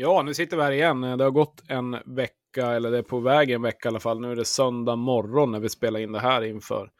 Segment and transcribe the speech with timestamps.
[0.00, 1.00] Ja, nu sitter vi här igen.
[1.00, 4.20] Det har gått en vecka, eller det är på väg en vecka i alla fall.
[4.20, 6.90] Nu är det söndag morgon när vi spelar in det här inför,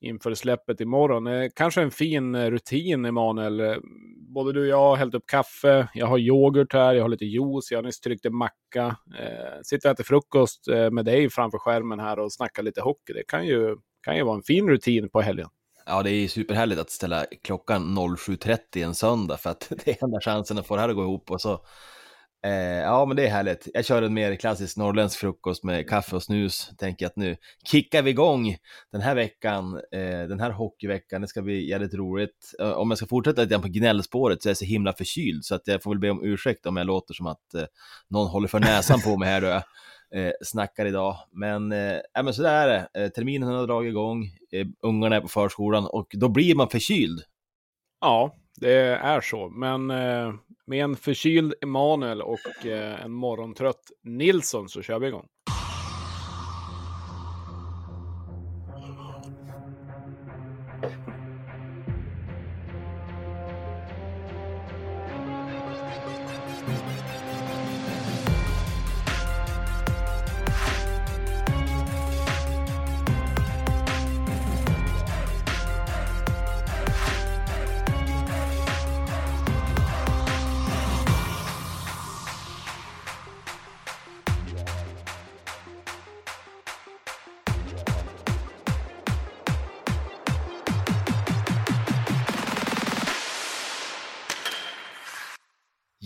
[0.00, 1.50] inför släppet imorgon.
[1.54, 3.60] Kanske en fin eh, rutin, Emanuel.
[3.60, 3.76] Eh,
[4.34, 7.24] både du och jag har hällt upp kaffe, jag har yoghurt här, jag har lite
[7.24, 8.96] juice, jag har nyss tryckt en macka.
[9.18, 13.12] Eh, sitter och äter frukost eh, med dig framför skärmen här och snackar lite hockey.
[13.12, 15.48] Det kan ju, kan ju vara en fin rutin på helgen.
[15.86, 20.20] Ja, det är superhärligt att ställa klockan 07.30 en söndag för att det är enda
[20.20, 21.64] chansen att få det här att gå ihop och så
[22.42, 23.68] Eh, ja, men det är härligt.
[23.74, 26.70] Jag kör en mer klassisk norrländsk frukost med kaffe och snus.
[26.78, 28.56] Tänker att nu kickar vi igång
[28.92, 31.20] den här veckan, eh, den här hockeyveckan.
[31.20, 32.54] Det ska bli jävligt roligt.
[32.60, 35.44] Eh, om jag ska fortsätta lite grann på gnällspåret så är jag så himla förkyld
[35.44, 37.64] så att jag får väl be om ursäkt om jag låter som att eh,
[38.08, 39.62] någon håller för näsan på mig här då jag
[40.14, 41.16] eh, snackar idag.
[41.32, 43.04] Men, eh, men så där är det.
[43.04, 47.20] Eh, terminen har dragit igång, eh, ungarna är på förskolan och då blir man förkyld.
[48.00, 49.48] Ja, det är så.
[49.48, 50.34] Men eh,
[50.66, 55.26] med en förkyld Emanuel och eh, en morgontrött Nilsson så kör vi igång.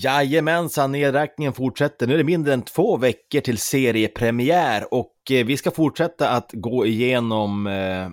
[0.05, 2.07] Jajamensan, nedräkningen fortsätter.
[2.07, 6.51] Nu är det mindre än två veckor till seriepremiär och eh, vi ska fortsätta att
[6.53, 8.09] gå igenom eh,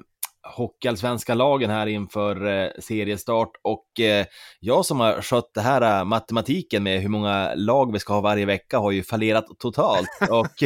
[0.56, 4.26] Hockeyallsvenska lagen här inför eh, seriestart och eh,
[4.60, 8.22] jag som har skött det här eh, matematiken med hur många lag vi ska ha
[8.22, 10.64] varje vecka har ju fallerat totalt och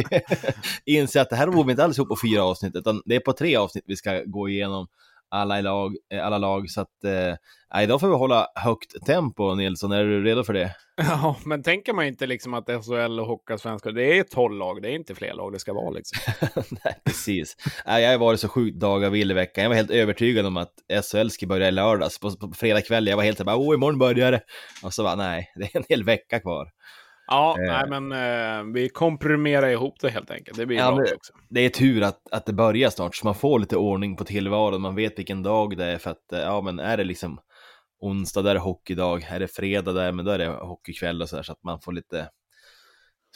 [0.86, 3.20] inser att det här borde vi inte alls ihop på fyra avsnitt utan det är
[3.20, 4.86] på tre avsnitt vi ska gå igenom
[5.30, 6.70] alla, lag, eh, alla lag.
[6.70, 9.92] Så att, eh, idag får vi hålla högt tempo, Nilsson.
[9.92, 10.76] Är du redo för det?
[10.96, 14.88] Ja, men tänker man inte liksom att SHL och Hockeyallsvenskan, det är tolv lag, det
[14.88, 16.18] är inte fler lag det ska vara liksom.
[16.84, 17.56] Nej, precis.
[17.84, 19.62] jag har varit så sjukt dagavill i veckan.
[19.62, 20.72] Jag var helt övertygad om att
[21.10, 22.20] SHL ska börja i lördags.
[22.20, 24.40] På, på fredag kväll, jag var helt såhär, oh, imorgon börjar det.
[24.82, 26.68] Och så bara, nej, det är en hel vecka kvar.
[27.26, 27.66] Ja, eh.
[27.66, 30.58] nej, men eh, vi komprimerar ihop det helt enkelt.
[30.58, 31.32] Det blir ja, bra också.
[31.48, 34.80] Det är tur att, att det börjar snart, så man får lite ordning på tillvaron.
[34.80, 37.40] Man vet vilken dag det är, för att eh, ja, men är det liksom
[38.00, 39.26] onsdag, där är hockeydag.
[39.30, 41.80] Är det fredag, där, men då är det hockeykväll och så där, så att man
[41.80, 42.28] får lite,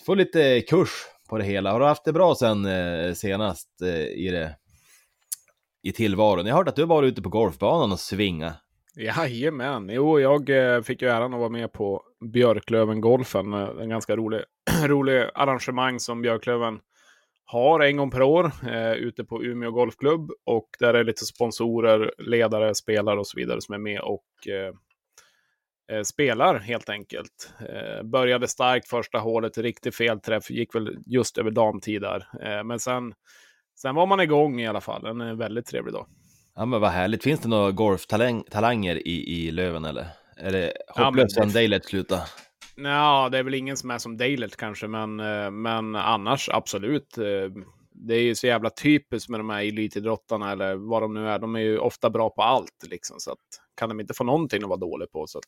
[0.07, 0.91] får lite kurs
[1.29, 1.73] på det hela.
[1.73, 4.57] Har du haft det bra sen eh, senast eh, i det
[5.83, 6.47] i tillvaron?
[6.47, 8.55] Jag har hört att du var ute på golfbanan och svinga.
[8.97, 13.53] Jajamän, jo jag eh, fick ju äran att vara med på Björklöven-golfen.
[13.53, 14.41] Eh, en ganska rolig,
[14.85, 16.81] rolig arrangemang som Björklöven
[17.45, 20.31] har en gång per år eh, ute på Umeå Golfklubb.
[20.45, 24.75] Och där är lite sponsorer, ledare, spelare och så vidare som är med och eh,
[25.97, 27.53] eh spelar helt enkelt.
[27.61, 32.27] Eh, började starkt första hålet, riktigt fel träff, gick väl just över damtid där.
[32.43, 33.15] Eh, men sen,
[33.81, 36.07] sen var man igång i alla fall, en väldigt trevlig dag.
[36.55, 37.23] Ja men vad härligt.
[37.23, 40.07] Finns det några golftalanger i, i Löven eller?
[40.41, 42.21] Är det hopplöst ja, sen Daylet sluta?
[42.77, 47.19] Ja, det är väl ingen som är som Daylet kanske, men, eh, men annars absolut.
[47.19, 47.25] Eh,
[47.93, 51.39] det är ju så jävla typiskt med de här elitidrottarna eller vad de nu är.
[51.39, 53.39] De är ju ofta bra på allt liksom, så att
[53.77, 55.45] kan de inte få någonting att vara dålig på så att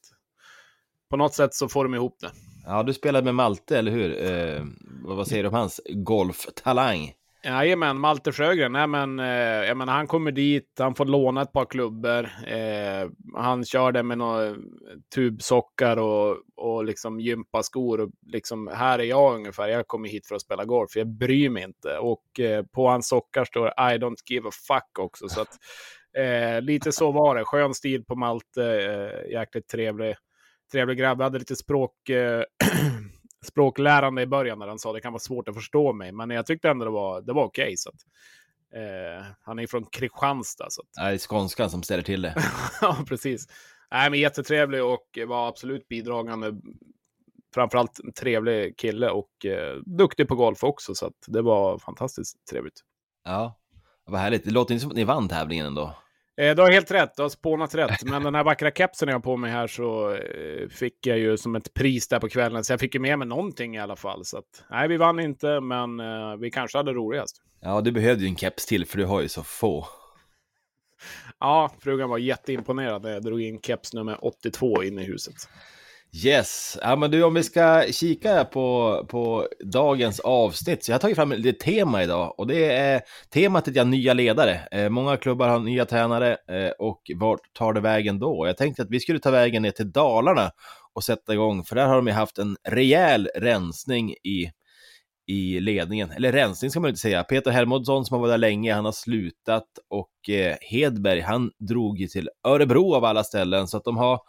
[1.10, 2.30] på något sätt så får de ihop det.
[2.66, 4.24] Ja, du spelade med Malte, eller hur?
[4.24, 4.64] Eh,
[5.04, 7.12] vad säger du om hans golftalang?
[7.44, 8.72] Jajamän, Malte Sjögren.
[8.72, 12.24] Nej, men, eh, menar, han kommer dit, han får låna ett par klubbor.
[12.46, 14.54] Eh, han kör det med några
[15.14, 18.00] tubsockar och, och liksom gympaskor.
[18.00, 21.48] Och liksom, här är jag ungefär, jag kommer hit för att spela golf, jag bryr
[21.50, 21.98] mig inte.
[21.98, 25.28] Och eh, på hans sockar står I don't give a fuck också.
[25.28, 25.58] Så att,
[26.18, 27.44] eh, lite så var det.
[27.44, 30.14] Skön stil på Malte, eh, jäkligt trevlig,
[30.72, 31.20] trevlig grabb.
[31.20, 32.42] Jag hade lite språk eh,
[33.42, 36.12] språklärande i början när han sa det kan vara svårt att förstå mig.
[36.12, 37.74] Men jag tyckte ändå det var, det var okej.
[38.72, 40.66] Okay, eh, han är från Kristianstad.
[40.70, 40.88] Så att...
[40.94, 42.34] Det är skånskan som ställer till det.
[42.80, 43.46] ja, precis.
[43.90, 46.52] Nej, men jättetrevlig och var absolut bidragande.
[47.54, 50.94] Framförallt en trevlig kille och eh, duktig på golf också.
[50.94, 52.80] Så att det var fantastiskt trevligt.
[53.24, 53.58] Ja,
[54.04, 54.44] vad härligt.
[54.44, 55.94] Det låter inte som att ni vann tävlingen ändå.
[56.36, 58.02] Eh, du har helt rätt, du har spånat rätt.
[58.04, 61.36] Men den här vackra kepsen jag har på mig här så eh, fick jag ju
[61.36, 62.64] som ett pris där på kvällen.
[62.64, 64.24] Så jag fick ju med mig någonting i alla fall.
[64.24, 67.42] Så att, nej, vi vann inte, men eh, vi kanske hade roligast.
[67.60, 69.86] Ja, du behövde ju en keps till, för du har ju så få.
[71.38, 75.34] Ja, frugan var jätteimponerad när jag drog in keps nummer 82 in i huset.
[76.16, 81.00] Yes, ja men du om vi ska kika på, på dagens avsnitt, så jag har
[81.00, 83.00] tagit fram ett tema idag och det är
[83.34, 84.60] temat är nya ledare.
[84.70, 88.46] Eh, många klubbar har nya tränare eh, och vart tar det vägen då?
[88.46, 90.50] Jag tänkte att vi skulle ta vägen ner till Dalarna
[90.94, 94.50] och sätta igång, för där har de ju haft en rejäl rensning i,
[95.26, 96.10] i ledningen.
[96.10, 97.24] Eller rensning ska man inte säga.
[97.24, 101.98] Peter Hermodsson som har varit där länge, han har slutat och eh, Hedberg, han drog
[101.98, 104.20] ju till Örebro av alla ställen, så att de har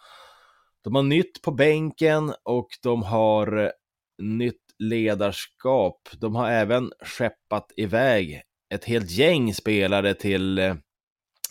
[0.83, 3.69] de har nytt på bänken och de har eh,
[4.17, 6.09] nytt ledarskap.
[6.17, 8.41] De har även skeppat iväg
[8.73, 10.75] ett helt gäng spelare till, eh,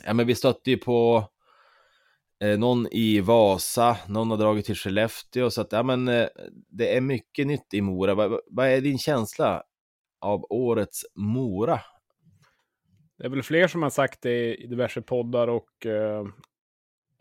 [0.05, 1.29] ja men vi stötte ju på
[2.44, 6.05] eh, någon i Vasa, någon har dragit till Skellefteå, så att ja men
[6.69, 8.14] det är mycket nytt i Mora.
[8.14, 9.62] Vad, vad är din känsla
[10.20, 11.81] av årets Mora?
[13.19, 16.25] Det är väl fler som har sagt det i diverse poddar och eh,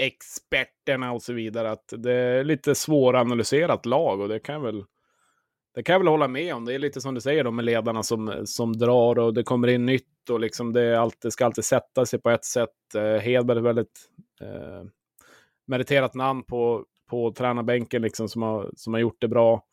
[0.01, 4.83] experterna och så vidare att det är lite svåranalyserat lag och det kan jag väl
[5.73, 6.65] det kan jag väl hålla med om.
[6.65, 9.67] Det är lite som du säger då med ledarna som, som drar och det kommer
[9.67, 12.95] in nytt och liksom det, alltid, ska alltid sätta sig på ett sätt.
[12.95, 14.09] Eh, Hedberg är ett väldigt
[14.41, 14.83] eh,
[15.67, 19.63] meriterat namn på, på tränarbänken liksom som har, som har gjort det bra.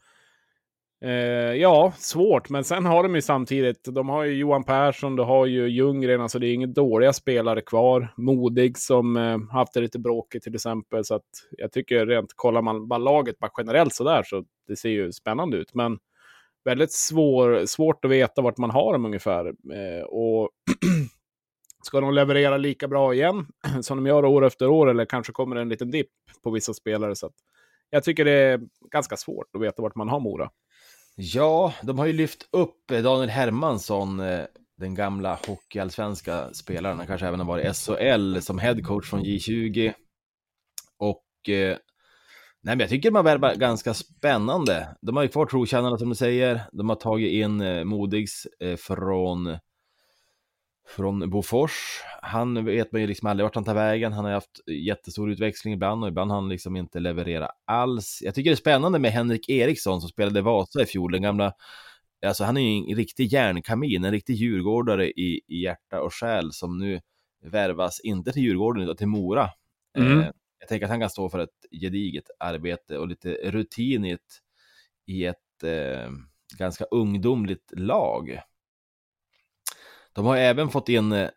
[1.01, 5.27] Eh, ja, svårt, men sen har de ju samtidigt, de har ju Johan Persson, de
[5.27, 8.15] har ju Ljunggren, alltså det är inga dåliga spelare kvar.
[8.17, 12.63] Modig som eh, haft det lite bråkigt till exempel, så att jag tycker rent, kollar
[12.63, 15.75] man bara laget bara generellt så där så det ser ju spännande ut.
[15.75, 15.99] Men
[16.65, 19.47] väldigt svår, svårt att veta vart man har dem ungefär.
[19.47, 20.51] Eh, och
[21.85, 23.47] ska de leverera lika bra igen
[23.83, 26.11] som de gör år efter år, eller kanske kommer det en liten dipp
[26.43, 27.17] på vissa spelare.
[27.17, 27.35] Så att
[27.91, 30.51] jag tycker det är ganska svårt att veta vart man har Mora.
[31.17, 34.45] Ja, de har ju lyft upp Daniel Hermansson, eh,
[34.77, 39.93] den gamla hockeyallsvenska spelaren, han kanske även har varit SHL som headcoach från J20.
[40.99, 41.77] Och eh,
[42.63, 44.97] nej, men jag tycker man värvar ganska spännande.
[45.01, 48.47] De har ju kvar trotjänarna som du säger, de har tagit in eh, Modigs
[48.79, 49.59] från
[50.89, 52.03] från Bofors.
[52.23, 54.13] Han vet man ju liksom aldrig vart han tar vägen.
[54.13, 58.19] Han har haft jättestor utväxling ibland och ibland har han liksom inte levererat alls.
[58.25, 61.53] Jag tycker det är spännande med Henrik Eriksson som spelade Vasa i fjol, den gamla
[62.27, 66.53] Alltså han är ju en riktig järnkamin, en riktig djurgårdare i, i hjärta och själ
[66.53, 67.01] som nu
[67.43, 69.51] värvas, inte till Djurgården utan till Mora.
[69.99, 70.21] Mm.
[70.21, 74.11] Eh, jag tänker att han kan stå för ett gediget arbete och lite rutin i
[74.11, 74.41] ett,
[75.07, 76.11] i ett eh,
[76.59, 78.41] ganska ungdomligt lag.
[80.19, 81.29] De har även fått in eh,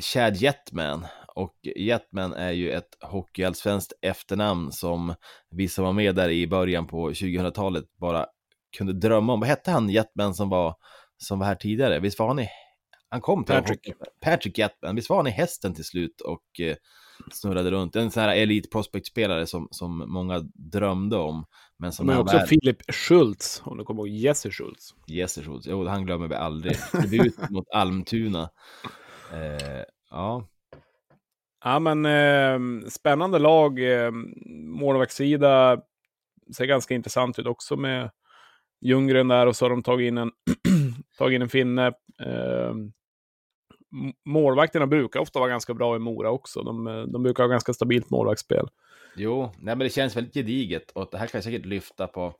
[0.00, 5.14] Chad Jetman och Jetman är ju ett hockeyallsvenskt efternamn som
[5.50, 8.26] vi som var med där i början på 2000-talet bara
[8.76, 9.40] kunde drömma om.
[9.40, 10.74] Vad hette han Jetman som var,
[11.16, 12.00] som var här tidigare?
[12.00, 12.48] Visst var han i...
[13.08, 13.80] Han kom till Patrick.
[14.20, 14.96] Patrick Jetman.
[14.96, 16.76] Visst var han i hästen till slut och eh,
[17.32, 17.96] snurrade runt.
[17.96, 21.44] En sån här elit prospect-spelare som, som många drömde om.
[21.78, 22.46] Men som men också väl...
[22.46, 24.94] Philip Schultz, om du kommer ihåg Jesse Schultz.
[25.06, 26.76] Jesse Schultz, jo han glömmer vi aldrig.
[26.92, 28.50] Debut mot Almtuna.
[29.32, 30.48] Eh, ja.
[31.64, 33.78] Ja men eh, spännande lag.
[33.78, 34.10] Eh,
[34.66, 35.80] målvaktssida
[36.56, 38.10] ser ganska intressant ut också med
[38.80, 40.30] Ljunggren där och så har de tagit in en,
[41.18, 41.86] tagit in en finne.
[42.24, 42.74] Eh,
[44.24, 46.62] målvakterna brukar ofta vara ganska bra i Mora också.
[46.62, 48.68] De, de brukar ha ganska stabilt målvaktsspel.
[49.16, 52.34] Jo, nej, men det känns väldigt gediget och det här kan jag säkert lyfta på,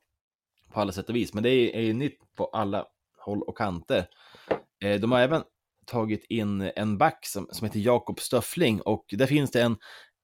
[0.72, 1.34] på alla sätt och vis.
[1.34, 2.86] Men det är, är ju nytt på alla
[3.18, 4.06] håll och kanter.
[4.84, 5.42] Eh, de har även
[5.86, 9.76] tagit in en back som, som heter Jakob Stöffling och där finns det en,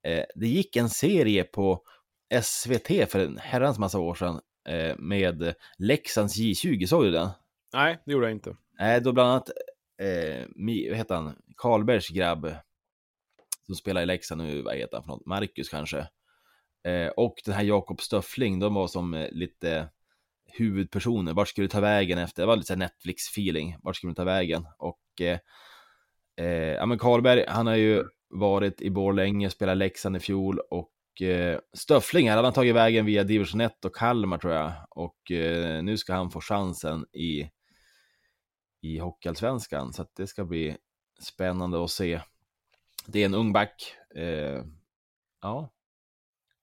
[0.06, 1.82] eh, det gick en serie på
[2.42, 7.28] SVT för en herrans massa år sedan eh, med Leksands J20, såg du den?
[7.72, 8.56] Nej, det gjorde jag inte.
[8.78, 9.50] Nej, då bland annat
[10.02, 10.46] eh,
[10.88, 12.54] vad heter han, Karlbergs grabb
[13.66, 15.98] som spelar i Leksand nu, vad heter han för något, Marcus kanske.
[16.84, 19.88] Eh, och den här Jakob Stöffling, de var som eh, lite
[20.52, 24.24] huvudpersoner, vart skulle du ta vägen efter, det var lite Netflix-feeling, vart skulle du ta
[24.24, 24.66] vägen?
[24.78, 25.38] Och eh,
[26.36, 31.22] eh, ja men Karlberg, han har ju varit i Borlänge, spelat Leksand i fjol och
[31.22, 34.72] eh, Stöffling, han har tagit vägen via division 1 och Kalmar tror jag.
[34.90, 37.50] Och eh, nu ska han få chansen i
[38.80, 39.92] i Hockeyallsvenskan.
[39.92, 40.76] Så att det ska bli
[41.20, 42.20] spännande att se.
[43.06, 43.94] Det är en ung back.
[44.14, 44.62] Eh,
[45.42, 45.70] ja.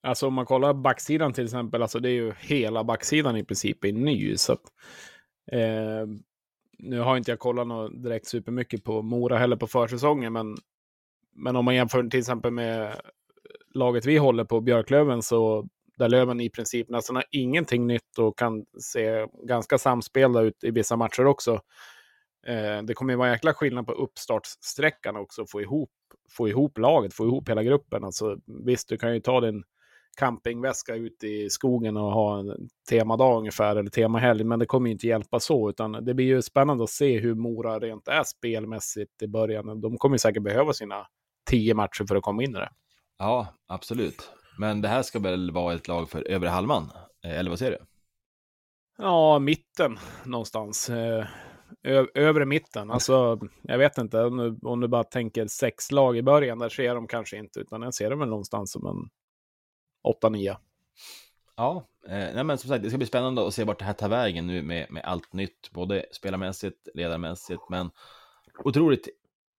[0.04, 3.86] Alltså om man kollar backsidan till exempel, alltså det är ju hela backsidan i princip
[3.86, 4.38] är ny.
[4.38, 4.64] Så att,
[5.52, 6.08] eh,
[6.78, 10.58] nu har inte jag kollat något direkt supermycket på Mora heller på försäsongen, men,
[11.36, 13.02] men om man jämför till exempel med
[13.74, 15.68] laget vi håller på, Björklöven, så
[15.98, 20.72] där Löven i princip nästan har ingenting nytt och kan se ganska samspelda ut i
[20.72, 21.62] vissa matcher också.
[22.48, 25.92] Eh, det kommer ju vara jäkla skillnad på uppstartssträckan också, få ihop,
[26.38, 28.04] få ihop laget, få ihop hela gruppen.
[28.04, 29.64] Alltså, visst, du kan ju ta din
[30.20, 34.44] campingväska ute i skogen och ha en temadag ungefär, eller temahelg.
[34.44, 37.36] Men det kommer ju inte hjälpa så, utan det blir ju spännande att se hur
[37.36, 39.82] Mora rent är spelmässigt i början.
[39.82, 41.08] De kommer ju säkert behöva sina
[41.50, 42.70] tio matcher för att komma in i det.
[43.18, 44.30] Ja, absolut.
[44.60, 46.92] Men det här ska väl vara ett lag för övre halvan,
[47.26, 47.86] eh, eller vad säger du?
[48.98, 50.90] Ja, mitten någonstans.
[51.84, 52.92] Ö övre mitten.
[52.92, 56.70] Alltså, jag vet inte, om du, om du bara tänker sex lag i början, där
[56.70, 59.10] ser de kanske inte, utan jag ser dem väl någonstans som en
[60.32, 60.56] 8-9.
[61.58, 63.94] Ja, eh, nej men som sagt, det ska bli spännande att se vart det här
[63.94, 67.92] tar vägen nu med, med allt nytt, både spelarmässigt, ledarmässigt, men
[68.64, 69.08] otroligt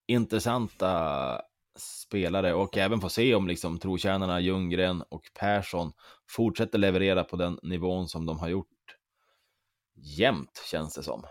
[0.07, 1.43] intressanta
[1.79, 5.93] spelare och även få se om liksom trotjänarna Ljunggren och Persson
[6.29, 8.69] fortsätter leverera på den nivån som de har gjort
[9.95, 11.23] jämt, känns det som.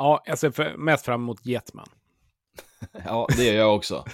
[0.00, 1.88] Ja, jag ser mest fram emot Jetman.
[3.04, 4.04] ja, det gör jag också.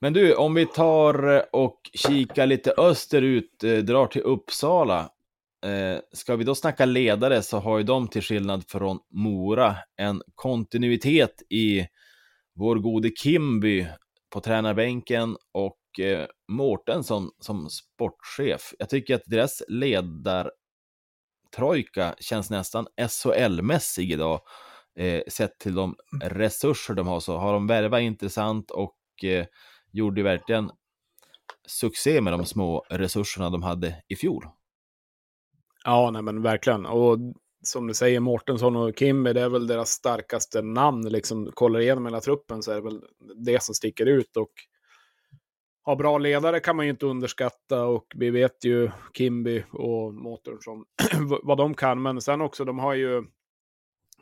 [0.00, 5.10] Men du, om vi tar eh, och kikar lite österut, eh, drar till Uppsala.
[5.66, 10.22] Eh, ska vi då snacka ledare så har ju de till skillnad från Mora en
[10.34, 11.86] kontinuitet i
[12.54, 13.86] vår gode Kimby
[14.30, 18.74] på tränarbänken och eh, Mårten som, som sportchef.
[18.78, 20.54] Jag tycker att deras ledartrojka
[22.20, 24.40] känns nästan SHL-mässig idag.
[24.96, 29.46] Eh, sett till de resurser de har så har de värvat intressant och eh,
[29.92, 30.70] gjorde verkligen
[31.68, 34.46] succé med de små resurserna de hade i fjol.
[35.84, 36.86] Ja, nej men verkligen.
[36.86, 37.18] Och
[37.62, 41.08] som du säger, Mårtensson och Kimby, det är väl deras starkaste namn.
[41.08, 43.02] Liksom, kollar igenom hela truppen så är det väl
[43.36, 44.36] det som sticker ut.
[44.36, 44.50] Och
[45.84, 50.84] ha bra ledare kan man ju inte underskatta och vi vet ju Kimby och Mårtensson
[51.42, 52.02] vad de kan.
[52.02, 53.24] Men sen också, de har ju...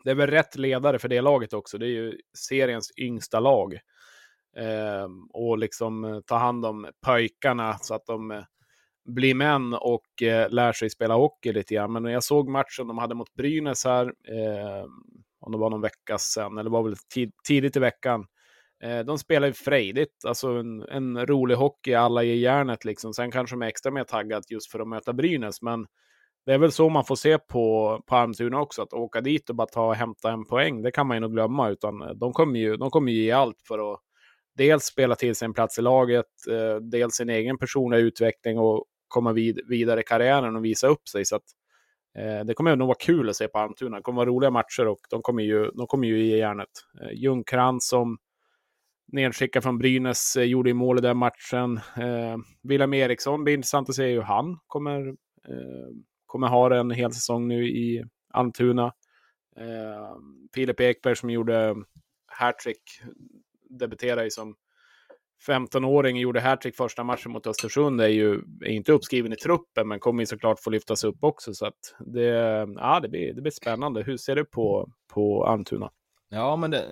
[0.05, 1.79] Det är väl rätt ledare för det laget också.
[1.79, 3.75] Det är ju seriens yngsta lag.
[4.57, 8.45] Eh, och liksom eh, ta hand om pojkarna så att de eh,
[9.05, 11.93] blir män och eh, lär sig spela hockey lite grann.
[11.93, 14.85] Men när jag såg matchen de hade mot Brynäs här, eh,
[15.41, 18.27] om det var någon vecka sedan, eller var väl tid, tidigt i veckan,
[18.83, 23.15] eh, de spelar ju frejdigt, alltså en, en, rolig hockey, alla i järnet liksom.
[23.15, 25.87] Sen kanske de är extra mer taggat just för att möta Brynäs, men
[26.47, 29.57] det är väl så man får se på, på Almtuna också, att åka dit och
[29.57, 32.33] bara ta och hämta en poäng, det kan man ju nog glömma, utan eh, de
[32.33, 34.01] kommer ju, de kommer ju ge allt för att
[34.57, 38.85] dels spela till sig en plats i laget, eh, dels sin egen personliga utveckling och
[39.09, 41.25] komma vid, vidare i karriären och visa upp sig.
[41.25, 41.43] Så att,
[42.19, 43.97] eh, det kommer nog vara kul att se på Almtuna.
[43.97, 46.69] Det kommer vara roliga matcher och de kommer ju, de kommer ju ge järnet.
[47.03, 48.19] Eh, Ljungkrantz som
[49.13, 51.81] nedskickad från Brynäs eh, gjorde i mål i den matchen.
[51.97, 55.09] Eh, William Eriksson, blir intressant att se hur han kommer,
[55.49, 55.89] eh,
[56.33, 58.93] kommer ha en hel säsong nu i Almtuna.
[59.57, 60.17] Eh,
[60.55, 61.77] Filip Ekberg som gjorde
[62.27, 62.83] hattrick,
[63.71, 64.55] debuterade som
[65.47, 70.01] 15-åring gjorde hattrick första matchen mot Östersund är ju är inte uppskriven i truppen, men
[70.01, 71.55] kommer ju såklart få lyftas upp också.
[71.55, 72.29] Så att det,
[72.77, 74.03] ja, det, blir, det blir spännande.
[74.03, 75.91] Hur ser du på, på Almtuna?
[76.29, 76.85] Ja, men det,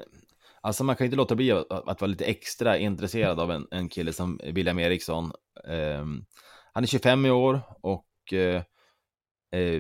[0.61, 3.89] alltså man kan inte låta bli att, att vara lite extra intresserad av en, en
[3.89, 5.33] kille som William Eriksson.
[5.65, 6.25] Um,
[6.73, 8.63] han är 25 i år och uh,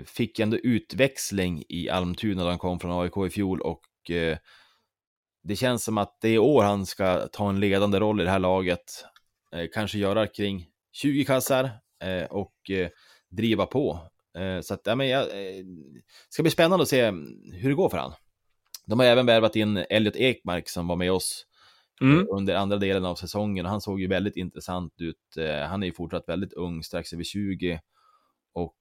[0.06, 4.36] fick ändå utväxling i Almtuna då han kom från AIK i fjol och uh,
[5.42, 8.24] det känns som att det är i år han ska ta en ledande roll i
[8.24, 9.04] det här laget.
[9.52, 11.70] Eh, kanske göra kring 20 kassar
[12.04, 12.88] eh, och eh,
[13.28, 13.98] driva på.
[14.38, 15.64] Eh, så att, ja, men jag, eh,
[16.28, 17.04] ska bli spännande att se
[17.52, 18.12] hur det går för han.
[18.86, 21.46] De har även värvat in Elliot Ekmark som var med oss
[22.00, 22.26] mm.
[22.30, 25.16] under andra delen av säsongen han såg ju väldigt intressant ut.
[25.68, 27.80] han är ju fortsatt väldigt ung, strax över 20
[28.54, 28.76] och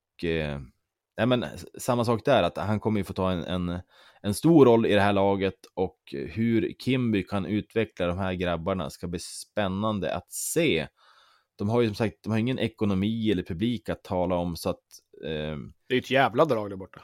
[1.20, 1.46] nej men,
[1.78, 3.82] samma sak där, att han kommer ju få ta en, en
[4.22, 8.90] en stor roll i det här laget och hur Kimby kan utveckla de här grabbarna
[8.90, 10.88] ska bli spännande att se.
[11.58, 14.70] De har ju som sagt, de har ingen ekonomi eller publik att tala om så
[14.70, 14.84] att...
[15.26, 15.58] Eh...
[15.88, 17.02] Det är ett jävla drag där borta.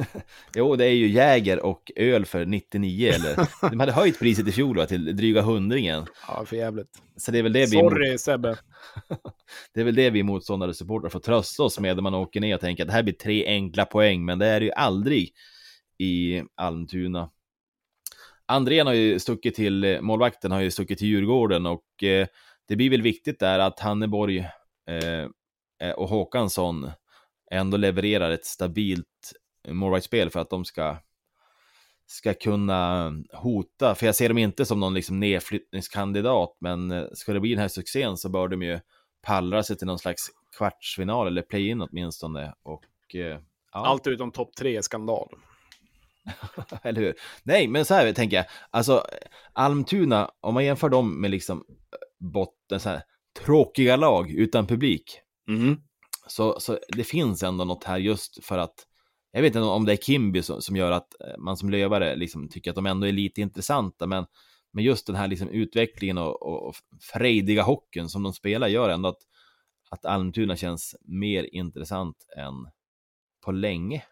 [0.54, 3.36] jo, det är ju Jäger och öl för 99 eller...
[3.70, 6.06] de hade höjt priset i fjol va, till dryga hundringen.
[6.28, 7.02] Ja, för jävligt.
[7.16, 7.66] Så det är väl det vi...
[7.66, 8.56] Sorry Sebbe.
[9.74, 12.40] det är väl det vi motståndare och supportrar får trösta oss med när man åker
[12.40, 14.72] ner och tänker att det här blir tre enkla poäng, men det är det ju
[14.72, 15.32] aldrig
[15.98, 17.30] i Almtuna.
[18.46, 22.26] Andrén har ju stuckit till, målvakten har ju stuckit till Djurgården och eh,
[22.68, 24.38] det blir väl viktigt där att Hanneborg
[24.88, 25.26] eh,
[25.80, 26.90] eh, och Håkansson
[27.50, 29.32] ändå levererar ett stabilt
[29.68, 30.96] målvaktsspel för att de ska,
[32.06, 37.32] ska kunna hota, för jag ser dem inte som någon liksom nedflyttningskandidat, men eh, ska
[37.32, 38.80] det bli den här succén så bör de ju
[39.22, 42.54] pallra sig till någon slags kvartsfinal eller play-in åtminstone.
[42.62, 43.40] Och, eh,
[43.72, 43.86] ja.
[43.86, 45.28] Allt utom topp tre är skandal.
[46.82, 47.14] Eller hur?
[47.42, 48.46] Nej, men så här tänker jag.
[48.70, 49.04] Alltså,
[49.52, 51.64] Almtuna, om man jämför dem med liksom
[52.18, 53.02] botten, så här,
[53.44, 55.20] tråkiga lag utan publik.
[55.48, 55.76] Mm.
[56.26, 58.86] Så, så det finns ändå något här just för att
[59.32, 62.16] jag vet inte om det är Kimby som, som gör att eh, man som lövare
[62.16, 64.26] liksom tycker att de ändå är lite intressanta, men,
[64.72, 66.74] men just den här liksom utvecklingen och, och, och
[67.12, 69.22] frejdiga hockeyn som de spelar gör ändå att,
[69.90, 72.54] att Almtuna känns mer intressant än
[73.44, 74.02] på länge.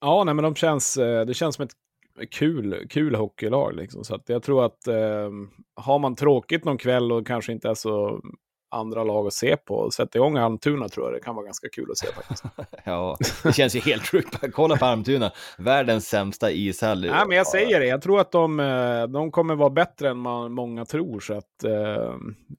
[0.00, 1.74] Ja, nej, men de känns, eh, det känns som ett
[2.30, 3.76] kul, kul hockeylag.
[3.76, 4.04] Liksom.
[4.04, 5.30] Så att jag tror att eh,
[5.74, 8.20] har man tråkigt någon kväll och kanske inte är så
[8.72, 9.90] andra lag att se på.
[9.90, 12.44] Sätta igång Almtuna tror jag det kan vara ganska kul att se faktiskt.
[12.84, 14.38] ja, det känns ju helt sjukt.
[14.52, 17.00] Kolla på Almtuna, världens sämsta ishall.
[17.00, 20.18] Nej, men jag säger det, jag tror att de, eh, de kommer vara bättre än
[20.18, 21.20] man, många tror.
[21.20, 22.14] Så att, eh,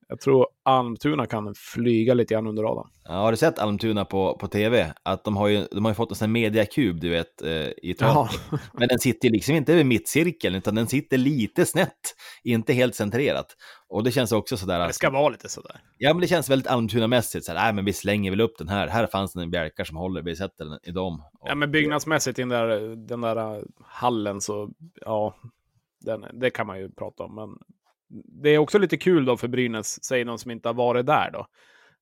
[0.08, 2.88] jag tror Almtuna kan flyga lite grann under radarn.
[3.06, 4.94] Ja, har du sett Almtuna på, på tv?
[5.04, 7.68] Att de har ju, de har ju fått en sån här mediakub, du vet, eh,
[7.82, 8.42] i taket.
[8.52, 8.58] Ja.
[8.74, 13.48] Men den sitter liksom inte över mittcirkeln, utan den sitter lite snett, inte helt centrerat.
[13.94, 14.88] Och det känns också sådär...
[14.88, 15.82] Det ska vara lite sådär.
[15.98, 17.54] Ja, men det känns väldigt Almtuna-mässigt.
[17.54, 18.88] Nej, men vi slänger väl upp den här.
[18.88, 21.24] Här fanns det en bjälkar som håller, vi sätter den i dem.
[21.40, 21.50] Och...
[21.50, 25.36] Ja, men byggnadsmässigt i den där, den där hallen så, ja,
[26.00, 27.36] den, det kan man ju prata om.
[27.36, 27.50] Men
[28.42, 31.32] det är också lite kul då för Brynäs, säger någon som inte har varit där
[31.34, 31.46] då.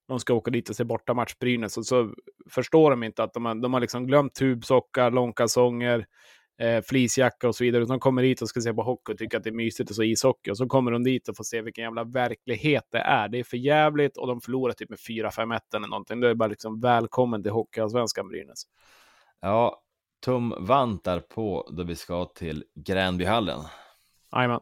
[0.08, 2.14] De ska åka dit och se bortamatch Brynäs och så
[2.50, 6.06] förstår de inte att de har, de har liksom glömt tubsockar, långkalsonger,
[6.60, 7.84] eh, fleecejacka och så vidare.
[7.84, 9.96] De kommer hit och ska se på hockey och tycker att det är mysigt och
[9.96, 10.50] så ishockey.
[10.50, 13.28] Och så kommer de dit och får se vilken jävla verklighet det är.
[13.28, 16.20] Det är för jävligt och de förlorar typ med 4-5-1 eller någonting.
[16.20, 18.62] Det är bara liksom välkommen till Hockeyallsvenskan Brynäs.
[19.40, 19.82] Ja,
[20.24, 23.60] tum vantar på då vi ska till Gränbyhallen.
[24.32, 24.60] Jajamän.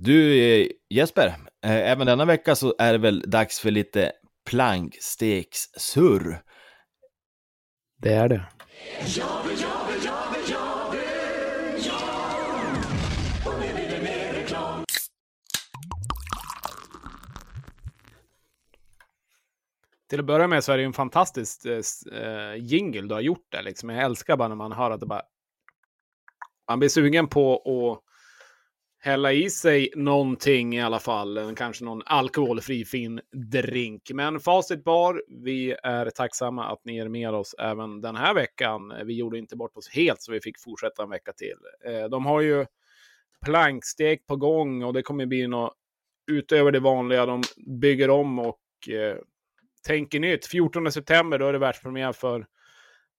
[0.00, 4.12] Du eh, Jesper, eh, även denna vecka så är det väl dags för lite
[4.46, 6.42] plankstekssurr.
[7.96, 8.44] Det är det.
[20.08, 23.46] Till att börja med så är det ju en fantastisk äh, jingle du har gjort
[23.48, 23.62] där.
[23.62, 23.90] Liksom.
[23.90, 25.22] Jag älskar bara när man hör att det bara...
[26.68, 28.07] Man blir sugen på att
[29.00, 31.54] hälla i sig någonting i alla fall.
[31.56, 34.10] Kanske någon alkoholfri fin drink.
[34.14, 38.92] Men Facit Bar, vi är tacksamma att ni är med oss även den här veckan.
[39.04, 41.56] Vi gjorde inte bort oss helt så vi fick fortsätta en vecka till.
[41.92, 42.66] Eh, de har ju
[43.44, 45.74] plankstek på gång och det kommer bli något
[46.30, 47.26] utöver det vanliga.
[47.26, 47.42] De
[47.80, 48.58] bygger om och
[48.90, 49.16] eh,
[49.86, 50.46] tänker nytt.
[50.46, 52.46] 14 september, då är det världspremiär för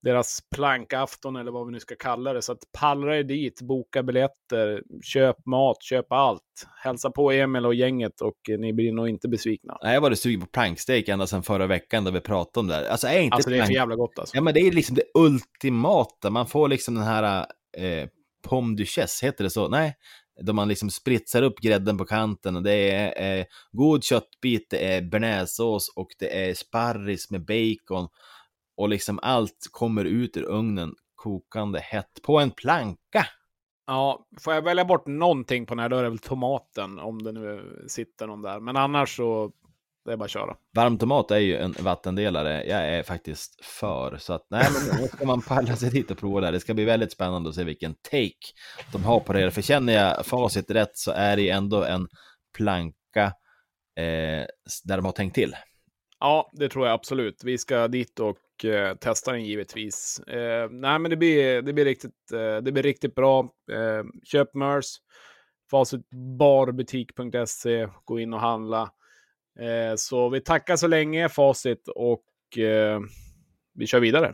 [0.02, 2.42] deras plankafton eller vad vi nu ska kalla det.
[2.42, 6.42] Så att pallra er dit, boka biljetter, köp mat, köp allt.
[6.84, 9.78] Hälsa på Emil och gänget och ni blir nog inte besvikna.
[9.84, 12.76] Nej, jag var sugen på planksteak ända sedan förra veckan då vi pratade om det
[12.76, 12.86] här.
[12.86, 14.38] Alltså, är inte alltså det är för jävla gott alltså.
[14.38, 16.30] Ja, men det är liksom det ultimata.
[16.30, 17.46] Man får liksom den här
[17.78, 18.08] eh,
[18.48, 19.68] pomme duchesse, heter det så?
[19.68, 19.96] Nej,
[20.42, 24.94] då man liksom spritsar upp grädden på kanten och det är eh, god köttbit, det
[24.94, 28.08] är bearnaisesås och det är sparris med bacon
[28.80, 33.26] och liksom allt kommer ut ur ugnen kokande hett på en planka.
[33.88, 37.24] Ja, får jag välja bort någonting på den här, då är det väl tomaten, om
[37.24, 38.60] det nu sitter någon där.
[38.60, 39.52] Men annars så,
[40.06, 40.56] det är bara att köra.
[40.76, 44.18] Varm tomat är ju en vattendelare, jag är faktiskt för.
[44.18, 46.52] Så att, nej, men nu ska man palla sig dit och prova det.
[46.52, 48.54] Det ska bli väldigt spännande att se vilken take
[48.92, 49.52] de har på det.
[49.52, 52.08] För känner jag facit rätt så är det ändå en
[52.58, 53.26] planka
[53.96, 54.46] eh,
[54.84, 55.56] där de har tänkt till.
[56.20, 57.42] Ja, det tror jag absolut.
[57.44, 60.20] Vi ska dit och eh, testa den givetvis.
[60.20, 63.40] Eh, nej, men det blir, det blir, riktigt, eh, det blir riktigt bra.
[63.72, 64.98] Eh, köp MERS,
[65.72, 68.92] facitbarbutik.se, gå in och handla.
[69.60, 73.00] Eh, så vi tackar så länge Facit och eh,
[73.74, 74.34] vi kör vidare.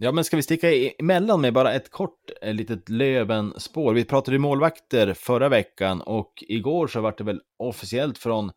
[0.00, 3.94] Ja, men ska vi sticka emellan med bara ett kort eh, litet Löven-spår?
[3.94, 8.50] Vi pratade målvakter förra veckan och igår så var det väl officiellt från,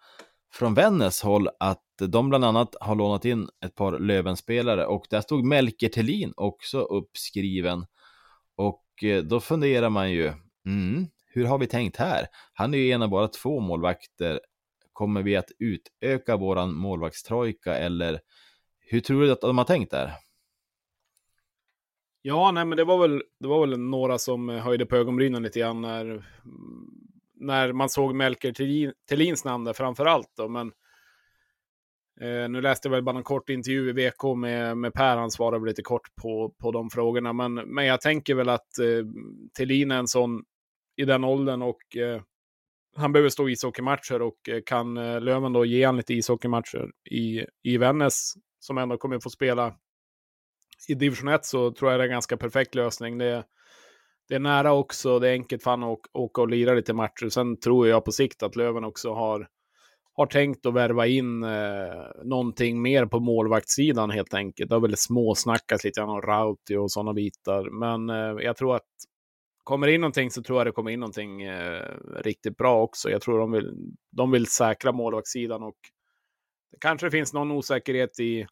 [0.54, 5.21] från Vännäs håll att de bland annat har lånat in ett par Löven-spelare och där
[5.21, 7.86] stod Melker Thelin också uppskriven.
[8.56, 10.34] Och eh, då funderar man ju,
[10.65, 12.27] mm, hur har vi tänkt här?
[12.54, 14.39] Han är ju en av våra två målvakter.
[14.93, 18.19] Kommer vi att utöka våran målvaktstrojka eller
[18.80, 20.13] hur tror du att de har tänkt där?
[22.21, 25.43] Ja, nej, men det var väl, det var väl några som eh, höjde på ögonbrynen
[25.43, 26.23] lite grann när, mm,
[27.36, 28.53] när man såg Melker
[29.10, 30.31] Thelins namn där framför allt.
[30.38, 30.47] Då.
[30.47, 30.71] Men
[32.21, 35.31] Eh, nu läste jag väl bara en kort intervju i VK med, med Per, han
[35.31, 37.34] svarade lite kort på, på de frågorna.
[37.34, 39.05] Men, men jag tänker väl att eh,
[39.57, 40.43] Thelin är en sån
[40.95, 42.21] i den åldern och eh,
[42.95, 47.45] han behöver stå ishockeymatcher och eh, kan eh, Löven då ge honom lite ishockeymatcher i,
[47.63, 49.75] i Vännäs, som ändå kommer få spela
[50.87, 53.17] i division 1, så tror jag det är en ganska perfekt lösning.
[53.17, 53.43] Det,
[54.29, 57.29] det är nära också, det är enkelt för honom att åka och lira lite matcher.
[57.29, 59.47] Sen tror jag på sikt att Löven också har
[60.13, 64.69] har tänkt att värva in eh, någonting mer på målvaktssidan helt enkelt.
[64.69, 67.69] Det har väl småsnackats lite grann om Rauti och sådana bitar.
[67.69, 68.87] Men eh, jag tror att
[69.63, 71.83] kommer in någonting så tror jag det kommer in någonting eh,
[72.15, 73.09] riktigt bra också.
[73.09, 73.73] Jag tror de vill,
[74.11, 75.77] de vill säkra målvaktssidan och
[76.71, 78.47] det kanske finns någon osäkerhet i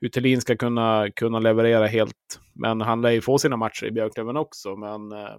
[0.00, 2.40] hur Thelin ska kunna, kunna leverera helt.
[2.52, 4.76] Men han lär ju få sina matcher i Björklöven också.
[4.76, 5.36] Men eh,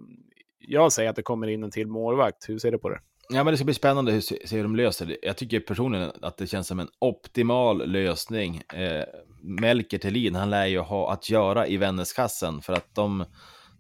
[0.60, 2.50] jag säger att det kommer in en till målvakt.
[2.50, 3.00] Hur ser du på det?
[3.34, 5.18] Ja, men det ska bli spännande hur se de löser det.
[5.22, 8.62] Jag tycker personligen att det känns som en optimal lösning.
[8.74, 9.04] Eh,
[9.42, 13.26] Melker Thelin, han lär ju ha att göra i Vännäskassen för att de,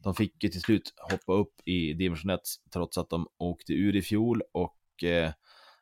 [0.03, 2.39] de fick ju till slut hoppa upp i division 1
[2.73, 5.31] trots att de åkte ur i fjol och eh,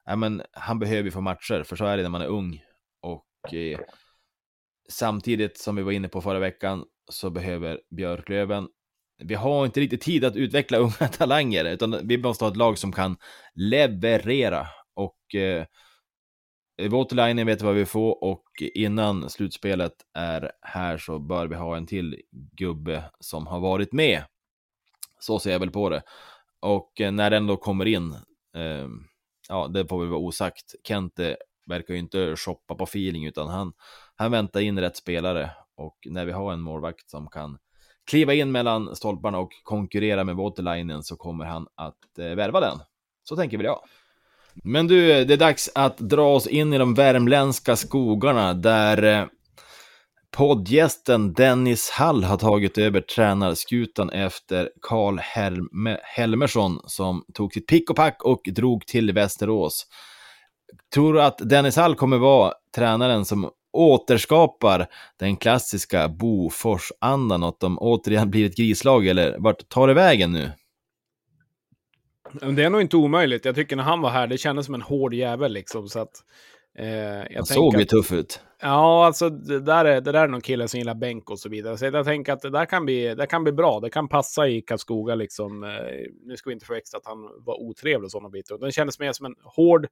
[0.06, 2.64] ja, men han behöver ju få matcher, för så är det när man är ung.
[3.02, 3.80] Och eh,
[4.90, 8.68] samtidigt som vi var inne på förra veckan så behöver Björklöven
[9.24, 12.78] vi har inte riktigt tid att utveckla unga talanger, utan vi måste ha ett lag
[12.78, 13.18] som kan
[13.54, 14.68] leverera.
[14.94, 15.66] Och eh,
[16.90, 21.88] Waterlinen vet vad vi får och innan slutspelet är här så bör vi ha en
[21.88, 22.22] till
[22.58, 24.24] gubbe som har varit med.
[25.20, 26.04] Så ser jag väl på det.
[26.60, 28.12] Och eh, när den då kommer in,
[28.56, 28.88] eh,
[29.50, 30.76] ja, det får väl vara osagt.
[30.84, 33.74] Kente verkar ju inte shoppa på feeling, utan han,
[34.18, 35.52] han väntar in rätt spelare.
[35.76, 37.58] Och när vi har en målvakt som kan
[38.10, 42.80] kliva in mellan stolparna och konkurrera med Waterlinen så kommer han att eh, värva den.
[43.24, 43.80] Så tänker väl jag.
[44.64, 49.26] Men du, det är dags att dra oss in i de värmländska skogarna där eh,
[50.32, 57.90] poddgästen Dennis Hall har tagit över tränarskutan efter Karl Helme Helmersson som tog sitt pick
[57.90, 59.88] och pack och drog till Västerås.
[60.94, 64.88] Tror du att Dennis Hall kommer vara tränaren som återskapar
[65.20, 70.32] den klassiska Bofors-andan och att de återigen blir ett grislag, eller vart tar det vägen
[70.32, 70.52] nu?
[72.56, 73.46] Det är nog inte omöjligt.
[73.46, 75.88] Jag tycker när han var här, det kändes som en hård jävel liksom.
[75.88, 76.12] Så att,
[76.78, 78.42] eh, jag han såg ju tuff ut.
[78.62, 81.50] Ja, alltså det där, är, det där är någon kille som gillar bänk och så
[81.50, 81.78] vidare.
[81.78, 83.80] Så jag tänker att det där kan bli, det kan bli bra.
[83.80, 85.64] Det kan passa i Karlskoga liksom.
[85.64, 85.70] Eh,
[86.26, 88.58] nu ska vi inte förväxla att han var otrevlig och sådana bitar.
[88.58, 89.88] Den kändes mer som en hård,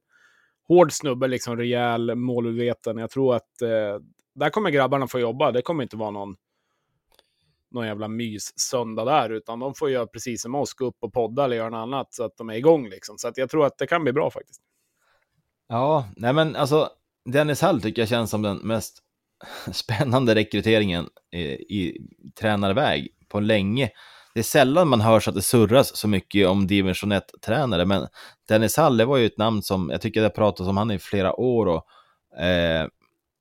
[0.68, 2.98] hård snubbe, liksom rejäl, målmedveten.
[2.98, 4.00] Jag tror att eh,
[4.34, 5.52] där kommer grabbarna få jobba.
[5.52, 6.36] Det kommer inte vara någon,
[7.70, 11.44] någon jävla mys-söndag där, utan de får göra precis som oss, gå upp och podda
[11.44, 12.88] eller göra något annat så att de är igång.
[12.88, 13.18] Liksom.
[13.18, 14.62] Så att jag tror att det kan bli bra faktiskt.
[15.68, 16.90] Ja, nej men alltså
[17.24, 18.98] Dennis Hall tycker jag känns som den mest
[19.72, 21.40] spännande rekryteringen i,
[21.80, 21.98] i
[22.40, 23.90] tränarväg på länge
[24.36, 28.06] det är sällan man hör så att det surras så mycket om division 1-tränare, men
[28.48, 30.98] Dennis Halle var ju ett namn som jag tycker det har pratats om han i
[30.98, 31.86] flera år och
[32.40, 32.88] eh,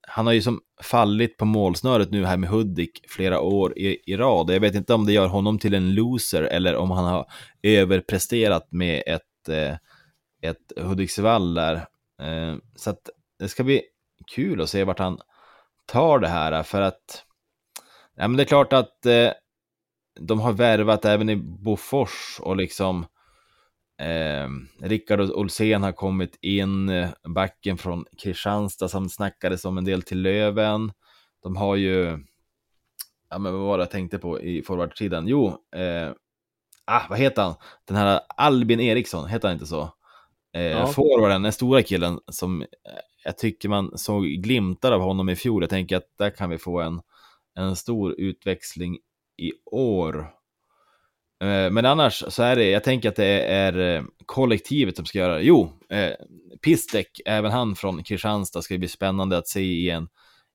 [0.08, 4.18] han har ju som fallit på målsnöret nu här med Hudik flera år i, i
[4.18, 4.50] rad.
[4.50, 7.26] Jag vet inte om det gör honom till en loser eller om han har
[7.64, 9.76] överpresterat med ett, eh,
[10.42, 11.76] ett Hudiksvall där.
[12.22, 13.82] Eh, så att det ska bli
[14.36, 15.20] kul att se vart han
[15.86, 17.26] tar det här, för att
[18.16, 19.32] ja, men det är klart att eh,
[20.20, 23.06] de har värvat även i Bofors och liksom
[24.02, 24.50] eh,
[24.88, 26.92] Rickard Olsén har kommit in,
[27.28, 30.92] backen från Kristianstad som snackades om en del till Löven.
[31.44, 32.20] De har ju,
[33.30, 35.28] ja men vad var det jag tänkte på i forwardsidan?
[35.28, 36.12] Jo, eh,
[36.86, 37.56] ah, vad heter han?
[37.86, 39.90] Den här Albin Eriksson, heter han inte så?
[40.54, 40.88] Eh, ja.
[40.88, 42.68] Forwarden, den stora killen som eh,
[43.24, 45.64] jag tycker man såg glimtar av honom i fjol.
[45.64, 47.02] Jag tänker att där kan vi få en,
[47.56, 48.98] en stor utväxling
[49.38, 50.18] i år.
[51.44, 55.20] Eh, men annars så är det, jag tänker att det är eh, kollektivet som ska
[55.20, 55.44] göra det.
[55.44, 56.12] Jo, eh,
[56.62, 60.08] Pistek, även han från Kristianstad, ska bli spännande att se i en,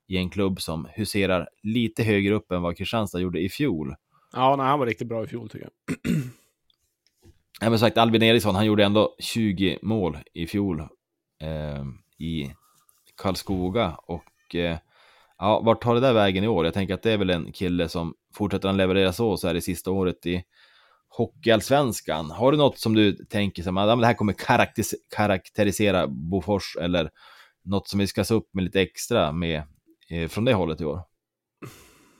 [0.07, 3.95] i en klubb som huserar lite högre upp än vad Kristianstad gjorde i fjol.
[4.33, 6.05] Ja, nej, han var riktigt bra i fjol tycker jag.
[7.63, 10.79] Ja, men sagt, Albin Eriksson, han gjorde ändå 20 mål i fjol
[11.41, 11.85] eh,
[12.17, 12.53] i
[13.17, 14.77] Karlskoga och eh,
[15.37, 16.65] ja, vart tar det där vägen i år?
[16.65, 19.53] Jag tänker att det är väl en kille som fortsätter han leverera så, så är
[19.53, 20.43] det sista året i
[21.09, 22.31] Hockeyallsvenskan.
[22.31, 24.35] Har du något som du tänker som ah, att det här kommer
[25.15, 27.09] karaktärisera Bofors eller
[27.63, 29.63] något som vi ska se upp med lite extra med
[30.09, 31.01] eh, från det hållet i år?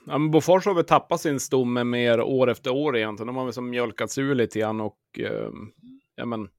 [0.08, 3.28] Ja, men Bofors har väl tappat sin stomme mer år efter år egentligen.
[3.28, 5.50] De har väl som mjölkats ur lite grann och eh,
[6.16, 6.50] ja men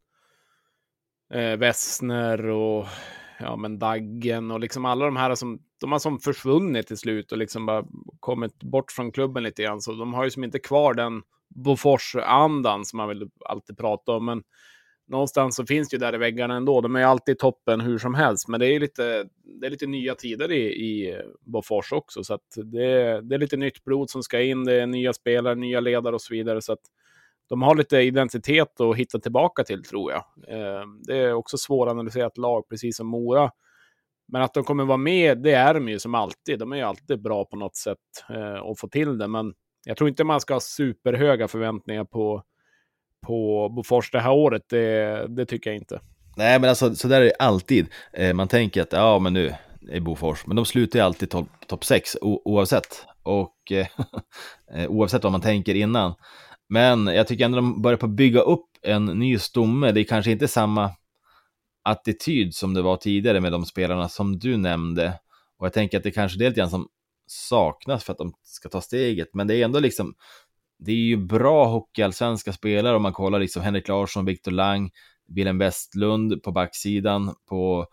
[1.34, 2.86] eh, Wessner och
[3.42, 7.32] ja men Daggen och liksom alla de här som, de har som försvunnit till slut
[7.32, 7.84] och liksom bara
[8.20, 9.80] kommit bort från klubben lite grann.
[9.80, 11.22] Så de har ju som inte kvar den
[11.54, 14.24] Bofors-andan som man vill alltid prata om.
[14.24, 14.42] Men
[15.08, 16.80] någonstans så finns det ju där i väggarna ändå.
[16.80, 18.48] De är ju alltid toppen hur som helst.
[18.48, 19.24] Men det är lite,
[19.60, 22.24] det är lite nya tider i, i Bofors också.
[22.24, 24.64] Så att det, det är lite nytt blod som ska in.
[24.64, 26.62] Det är nya spelare, nya ledare och så vidare.
[26.62, 26.82] Så att
[27.52, 30.24] de har lite identitet att hitta tillbaka till tror jag.
[30.48, 33.50] Eh, det är också svåranalyserat lag, precis som Mora.
[34.28, 36.58] Men att de kommer vara med, det är de ju som alltid.
[36.58, 37.98] De är ju alltid bra på något sätt
[38.30, 39.28] eh, att få till det.
[39.28, 42.42] Men jag tror inte man ska ha superhöga förväntningar på,
[43.26, 44.62] på Bofors det här året.
[44.68, 46.00] Det, det tycker jag inte.
[46.36, 47.86] Nej, men alltså så där är det alltid.
[48.12, 49.54] Eh, man tänker att ja, men nu
[49.90, 53.06] är Bofors, men de slutar ju alltid topp top 6 oavsett.
[53.22, 53.86] Och eh,
[54.74, 56.14] eh, oavsett vad man tänker innan.
[56.72, 59.92] Men jag tycker ändå de börjar på bygga upp en ny stomme.
[59.92, 60.90] Det är kanske inte samma
[61.82, 65.18] attityd som det var tidigare med de spelarna som du nämnde.
[65.58, 66.88] Och jag tänker att det kanske är lite grann som
[67.26, 69.28] saknas för att de ska ta steget.
[69.32, 70.14] Men det är ändå liksom,
[70.78, 74.90] det är ju bra hockeyallsvenska spelare om man kollar liksom Henrik Larsson, Viktor Lang,
[75.28, 77.86] Wilhelm Westlund på backsidan, på,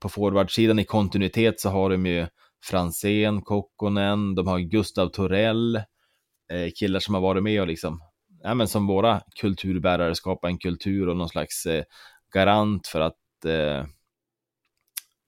[0.00, 2.26] på forwardsidan i kontinuitet så har de ju
[2.64, 5.82] Franzén, Kokkonen, de har Gustav Torell,
[6.52, 8.02] eh, killar som har varit med och liksom,
[8.42, 11.84] ja men som våra kulturbärare skapar en kultur och någon slags eh,
[12.34, 13.86] garant för att eh,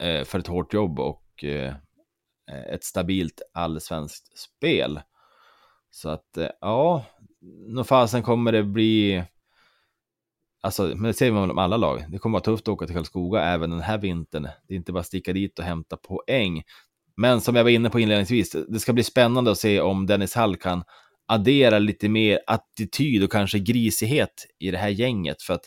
[0.08, 1.74] eh, för ett hårt jobb och eh,
[2.72, 5.00] ett stabilt allsvenskt spel.
[5.90, 7.04] Så att eh, ja,
[7.66, 9.24] nog fasen kommer det bli
[10.62, 12.04] Alltså, men det säger man om alla lag.
[12.08, 14.42] Det kommer vara tufft att åka till Karlskoga även den här vintern.
[14.42, 16.62] Det är inte bara att sticka dit och hämta poäng.
[17.16, 20.34] Men som jag var inne på inledningsvis, det ska bli spännande att se om Dennis
[20.34, 20.84] Hall kan
[21.30, 25.42] addera lite mer attityd och kanske grisighet i det här gänget.
[25.42, 25.64] För att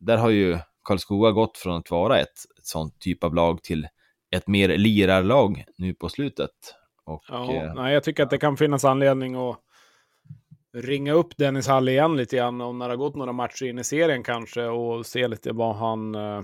[0.00, 3.88] där har ju Karlskoga gått från att vara ett, sånt typ av lag till
[4.30, 6.50] ett mer lirarlag nu på slutet.
[7.04, 9.60] Och, ja, eh, nej, jag tycker att det kan finnas anledning att
[10.72, 13.78] ringa upp Dennis Hall igen lite grann om när det har gått några matcher in
[13.78, 16.42] i serien kanske och se lite vad han, eh,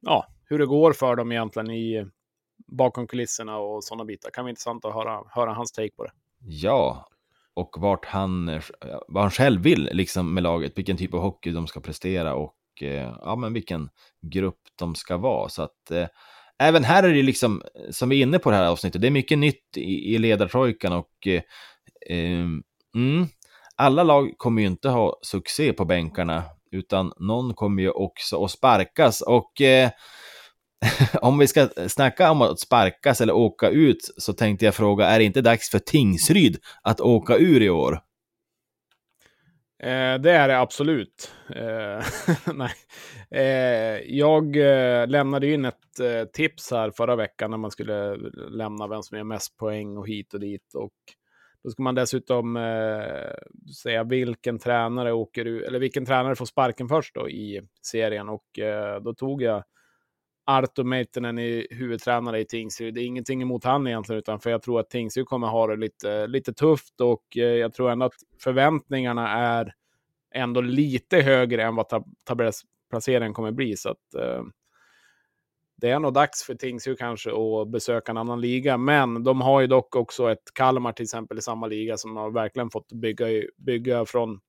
[0.00, 2.06] ja, hur det går för dem egentligen i
[2.66, 4.30] bakom kulisserna och sådana bitar.
[4.30, 6.10] Kan vara intressant att höra, höra hans take på det.
[6.40, 7.08] Ja,
[7.56, 8.60] och vart han,
[9.08, 12.54] vad han själv vill liksom med laget, vilken typ av hockey de ska prestera och
[12.80, 13.88] eh, ja, men vilken
[14.22, 15.48] grupp de ska vara.
[15.48, 16.06] Så att eh,
[16.58, 19.10] även här är det liksom, som vi är inne på det här avsnittet, det är
[19.10, 21.42] mycket nytt i, i ledartrojkan och eh,
[22.10, 22.62] ehm,
[22.94, 23.26] mm,
[23.76, 28.50] alla lag kommer ju inte ha succé på bänkarna, utan någon kommer ju också att
[28.50, 29.90] sparkas och eh,
[31.22, 35.18] om vi ska snacka om att sparkas eller åka ut så tänkte jag fråga, är
[35.18, 38.00] det inte dags för Tingsryd att åka ur i år?
[39.82, 41.32] Eh, det är det absolut.
[41.54, 42.04] Eh,
[42.54, 42.72] nej.
[43.30, 48.16] Eh, jag eh, lämnade in ett eh, tips här förra veckan när man skulle
[48.50, 50.74] lämna vem som gör mest poäng och hit och dit.
[50.74, 50.92] Och
[51.64, 53.34] då ska man dessutom eh,
[53.82, 58.28] säga vilken tränare åker ur, eller vilken tränare får sparken först då i serien.
[58.28, 59.64] Och eh, då tog jag
[60.48, 62.94] Arto Meitinen är huvudtränare i Tingsryd.
[62.94, 65.76] Det är ingenting emot han egentligen, utan för jag tror att Tingsryd kommer ha det
[65.76, 69.74] lite, lite tufft och eh, jag tror ändå att förväntningarna är
[70.34, 73.76] ändå lite högre än vad tab tabellplaceringen kommer bli.
[73.76, 74.42] Så att, eh,
[75.76, 79.60] det är nog dags för Tingsryd kanske att besöka en annan liga, men de har
[79.60, 83.26] ju dock också ett Kalmar till exempel i samma liga som har verkligen fått bygga,
[83.56, 84.40] bygga från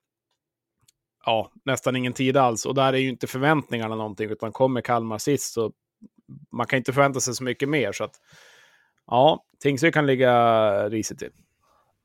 [1.26, 2.66] ja, nästan ingen tid alls.
[2.66, 5.72] Och där är ju inte förväntningarna någonting, utan kommer Kalmar sist så
[6.52, 7.92] man kan inte förvänta sig så mycket mer.
[7.92, 8.16] Så att,
[9.08, 11.32] ja, Tingsryd kan ligga risigt till.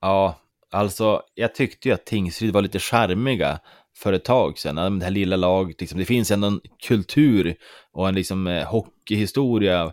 [0.01, 0.37] Ja,
[0.71, 3.61] alltså jag tyckte ju att Tingsryd var lite charmiga
[3.97, 4.99] för ett tag sedan.
[4.99, 7.57] Det här lilla laget, liksom, det finns ändå en kultur
[7.93, 9.93] och en liksom, eh, hockeyhistoria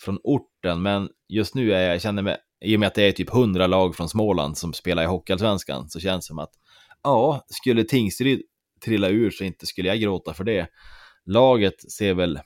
[0.00, 0.82] från orten.
[0.82, 3.30] Men just nu är jag, jag känner mig, i och med att det är typ
[3.30, 6.52] hundra lag från Småland som spelar i Hockeyallsvenskan, så känns det som att
[7.02, 8.42] ja, skulle Tingsryd
[8.84, 10.66] trilla ur så inte skulle jag gråta för det.
[11.26, 12.40] Laget ser väl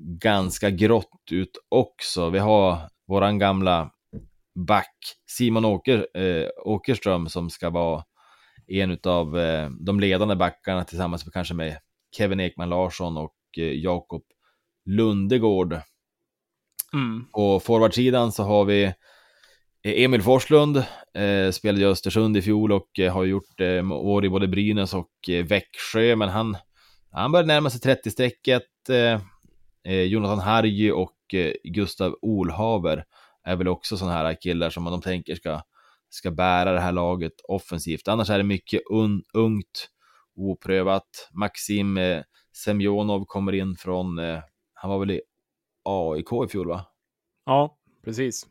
[0.00, 2.30] ganska grått ut också.
[2.30, 3.90] Vi har våran gamla
[4.66, 8.04] back Simon Åker, eh, Åkerström som ska vara
[8.66, 11.78] en av eh, de ledande backarna tillsammans med kanske med
[12.16, 14.22] Kevin Ekman Larsson och eh, Jakob
[14.84, 15.80] Lundegård.
[16.92, 17.26] Mm.
[17.32, 18.92] På forwardsidan så har vi eh,
[20.04, 20.76] Emil Forslund,
[21.14, 24.94] eh, spelade i Östersund i fjol och eh, har gjort eh, år i både Brynäs
[24.94, 26.56] och eh, Växjö, men han,
[27.12, 28.62] han börjar närma sig 30-strecket.
[29.84, 33.04] Eh, Jonathan Hargy och eh, Gustav Olhaver
[33.44, 35.62] är väl också sådana här killar som de tänker ska,
[36.08, 38.08] ska bära det här laget offensivt.
[38.08, 39.88] Annars är det mycket un, ungt,
[40.36, 41.28] oprövat.
[41.32, 44.38] Maxim eh, Semjonov kommer in från, eh,
[44.74, 45.20] han var väl i
[45.84, 46.86] AIK i fjol va?
[47.46, 48.46] Ja, precis.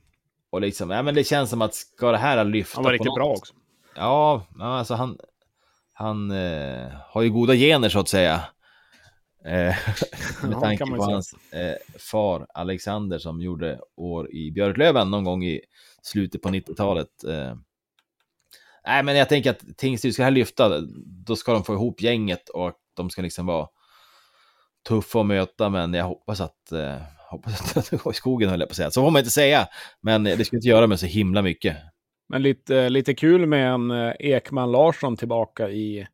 [0.49, 3.13] Och liksom, ja men det känns som att ska det här lyfta Han var riktigt
[3.13, 3.53] bra också.
[3.95, 5.17] Ja, alltså han,
[5.93, 8.43] han eh, har ju goda gener så att säga.
[9.49, 9.75] Eh,
[10.43, 11.13] med Ja, tanke på säga.
[11.13, 11.75] hans eh,
[12.11, 15.61] far Alexander som gjorde år i Björklöven någon gång i
[16.01, 17.23] slutet på 90-talet.
[17.23, 17.55] Eh.
[18.87, 20.79] Nej, men jag tänker att Tingsryd ska här lyfta,
[21.25, 23.67] då ska de få ihop gänget och de ska liksom vara
[24.87, 26.95] tuffa att möta, men jag hoppas att eh,
[27.29, 28.91] hoppas att det går i skogen höll jag på att säga.
[28.91, 29.67] Så får man inte säga,
[30.01, 31.77] men det ska inte göra med så himla mycket.
[32.29, 36.07] Men lite, lite kul med en Ekman Larsson tillbaka i,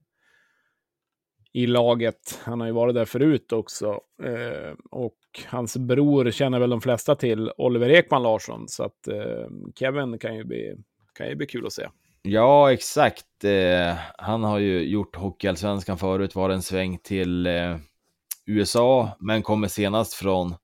[1.56, 2.39] i laget.
[2.44, 4.00] Han har ju varit där förut också.
[4.24, 8.68] Eh, och hans bror känner väl de flesta till, Oliver Ekman Larsson.
[8.68, 10.76] Så att eh, Kevin kan ju, bli,
[11.18, 11.88] kan ju bli kul att se.
[12.22, 13.44] Ja, exakt.
[13.44, 17.78] Eh, han har ju gjort Hockeyallsvenskan förut, var en sväng till eh,
[18.46, 20.56] USA, men kommer senast från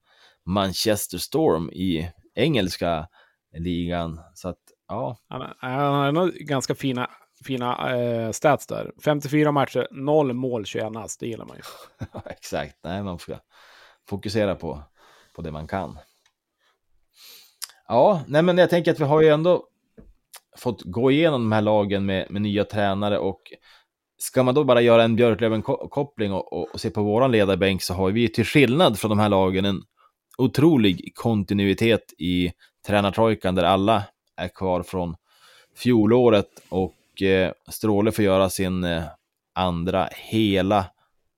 [0.45, 3.07] Manchester Storm i engelska
[3.57, 4.19] ligan.
[4.33, 7.09] Så att, ja, Han, han har ganska fina,
[7.43, 8.91] fina eh, stats där.
[9.03, 11.17] 54 matcher, 0 mål, 21 ass.
[11.17, 11.63] Det gillar man ju.
[12.25, 12.75] exakt.
[12.83, 13.39] Nej, man ska
[14.09, 14.83] fokusera på,
[15.35, 15.97] på det man kan.
[17.87, 19.63] Ja, nej, men jag tänker att vi har ju ändå
[20.57, 23.41] fått gå igenom de här lagen med, med nya tränare och
[24.17, 27.93] ska man då bara göra en Björklöven-koppling och, och, och se på våran ledarbänk så
[27.93, 29.81] har vi till skillnad från de här lagen en
[30.37, 32.51] otrolig kontinuitet i
[32.87, 34.03] tränartrojkan där alla
[34.37, 35.15] är kvar från
[35.75, 39.03] fjolåret och eh, Stråle får göra sin eh,
[39.55, 40.85] andra hela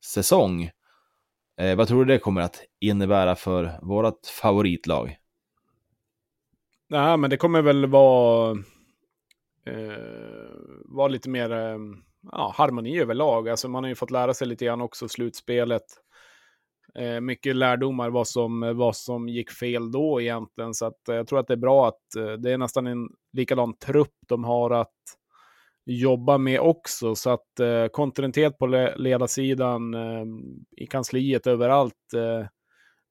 [0.06, 0.70] säsong.
[1.58, 5.18] Eh, vad tror du det kommer att innebära för vårt favoritlag?
[6.90, 8.52] Nej, men det kommer väl vara,
[9.66, 9.94] eh,
[10.86, 11.78] vara lite mer eh,
[12.32, 13.50] ja, harmoni överlag.
[13.50, 15.86] Alltså man har ju fått lära sig lite grann också slutspelet.
[16.96, 20.74] Eh, mycket lärdomar vad som, vad som gick fel då egentligen.
[20.74, 23.10] Så att, eh, jag tror att det är bra att eh, det är nästan en
[23.34, 24.94] likadan trupp de har att
[25.86, 27.16] jobba med också.
[27.16, 30.26] Så att eh, kontinuitet på le- ledarsidan eh,
[30.78, 32.14] i kansliet överallt.
[32.16, 32.48] Eh,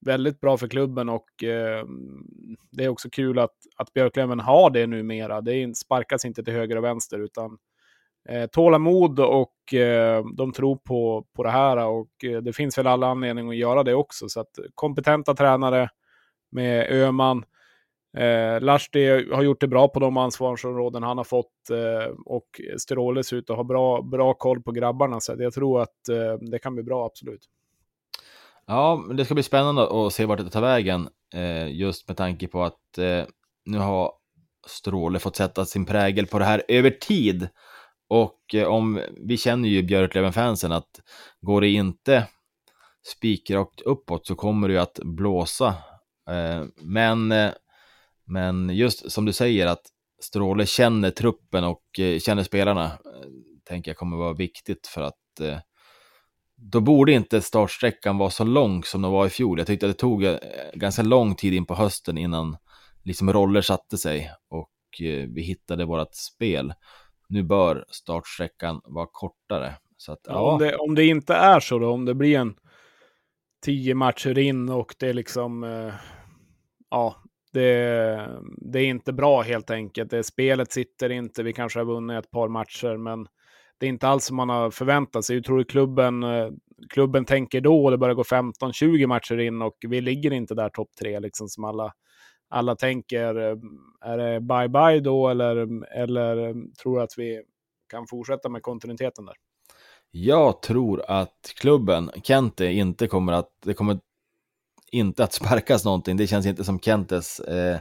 [0.06, 1.84] väldigt bra för klubben och eh,
[2.70, 5.40] det är också kul att, att Björklöven har det numera.
[5.40, 7.58] Det sparkas inte till höger och vänster utan
[8.28, 12.86] eh, tålamod och eh, de tror på, på det här och eh, det finns väl
[12.86, 14.28] alla anledningar att göra det också.
[14.28, 15.88] Så att kompetenta tränare
[16.50, 17.44] med Öman.
[18.16, 23.24] Eh, Lahti har gjort det bra på de ansvarsområden han har fått eh, och Stråle
[23.24, 25.20] ser ut att ha bra, bra koll på grabbarna.
[25.20, 27.48] Så jag tror att eh, det kan bli bra, absolut.
[28.66, 31.08] Ja, men det ska bli spännande att se vart det tar vägen.
[31.34, 33.24] Eh, just med tanke på att eh,
[33.64, 34.12] nu har
[34.66, 37.48] Stråle fått sätta sin prägel på det här över tid.
[38.08, 41.00] Och eh, om vi känner ju Björklöven-fansen att
[41.40, 42.26] går det inte
[43.06, 45.74] spikrakt uppåt så kommer det ju att blåsa.
[46.28, 47.50] Eh, men, eh,
[48.32, 49.82] men just som du säger att
[50.22, 53.28] Stråle känner truppen och eh, känner spelarna, eh,
[53.64, 55.58] tänker jag kommer vara viktigt för att eh,
[56.56, 59.58] då borde inte startsträckan vara så lång som den var i fjol.
[59.58, 60.26] Jag tyckte att det tog
[60.74, 62.56] ganska lång tid in på hösten innan
[63.04, 66.74] liksom roller satte sig och eh, vi hittade vårt spel.
[67.28, 69.74] Nu bör startsträckan vara kortare.
[69.96, 70.32] Så att, Ja.
[70.32, 72.54] ja, Om, det, om det inte är så då, om det blir en
[73.64, 75.62] tio matcher in och det är liksom,
[76.90, 80.10] ja, det, det är inte bra helt enkelt.
[80.10, 83.26] Det, spelet sitter inte, vi kanske har vunnit ett par matcher, men
[83.78, 85.36] det är inte alls som man har förväntat sig.
[85.36, 86.48] Hur tror du klubben, eh,
[86.88, 87.90] klubben tänker då?
[87.90, 91.64] Det börjar gå 15-20 matcher in och vi ligger inte där topp tre, liksom som
[91.64, 91.92] alla,
[92.48, 93.36] alla tänker.
[93.36, 93.56] Eh,
[94.04, 97.42] är det bye-bye då eller, eller eh, tror du att vi
[97.90, 99.34] kan fortsätta med kontinuiteten där?
[100.10, 103.98] Jag tror att klubben, Kente, inte kommer att, det kommer
[104.92, 106.16] inte att sparkas någonting.
[106.16, 107.78] Det känns inte som Kentes eh,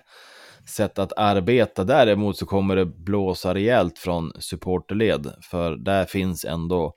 [0.70, 1.84] sätt att arbeta.
[1.84, 6.94] Däremot så kommer det blåsa rejält från supporterled, för där finns ändå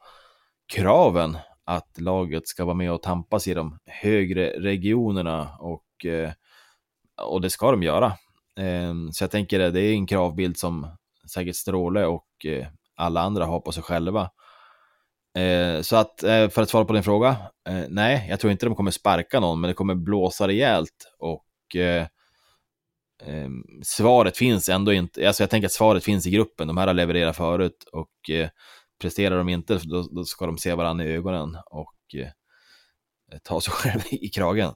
[0.72, 6.32] kraven att laget ska vara med och tampas i de högre regionerna och, eh,
[7.22, 8.06] och det ska de göra.
[8.58, 10.86] Eh, så jag tänker att det är en kravbild som
[11.34, 14.30] säkert Stråle och eh, alla andra har på sig själva.
[15.38, 17.36] Eh, så att eh, för att svara på din fråga,
[17.68, 21.76] eh, nej, jag tror inte de kommer sparka någon, men det kommer blåsa rejält och
[21.76, 22.06] eh,
[23.22, 23.48] eh,
[23.82, 26.94] svaret finns ändå inte, alltså jag tänker att svaret finns i gruppen, de här har
[26.94, 28.48] levererat förut och eh,
[29.00, 31.94] presterar de inte, då, då ska de se varandra i ögonen och
[33.42, 34.72] ta sig själv i kragen.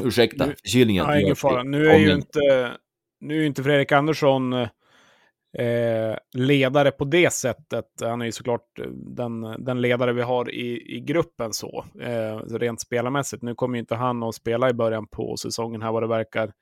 [0.00, 1.04] Ursäkta, Nu- förkylningen.
[1.04, 1.62] Ja, ingen fara.
[1.62, 2.72] Nu är ju inte,
[3.20, 4.68] nu är inte Fredrik Andersson
[5.52, 7.86] Eh, ledare på det sättet.
[8.00, 12.36] Han är ju såklart eh, den, den ledare vi har i, i gruppen så, eh,
[12.36, 13.42] rent spelarmässigt.
[13.42, 16.52] Nu kommer ju inte han att spela i början på säsongen här vad det verkar.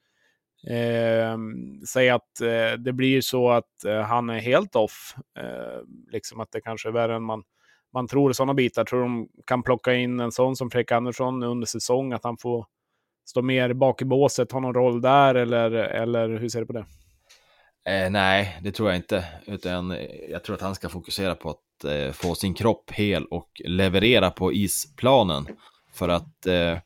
[0.70, 1.39] Eh,
[1.89, 5.82] säg att eh, det blir så att eh, han är helt off, eh,
[6.12, 7.43] liksom att det kanske är värre än man,
[7.93, 8.84] man tror sådana bitar.
[8.84, 12.66] Tror de kan plocka in en sån som Fredrik Andersson under säsong, att han får
[13.28, 16.72] stå mer bak i båset, ha någon roll där eller, eller hur ser du på
[16.72, 16.84] det?
[17.89, 21.51] Eh, nej, det tror jag inte, utan eh, jag tror att han ska fokusera på
[21.51, 25.47] att eh, få sin kropp hel och leverera på isplanen.
[25.93, 26.78] För att eh,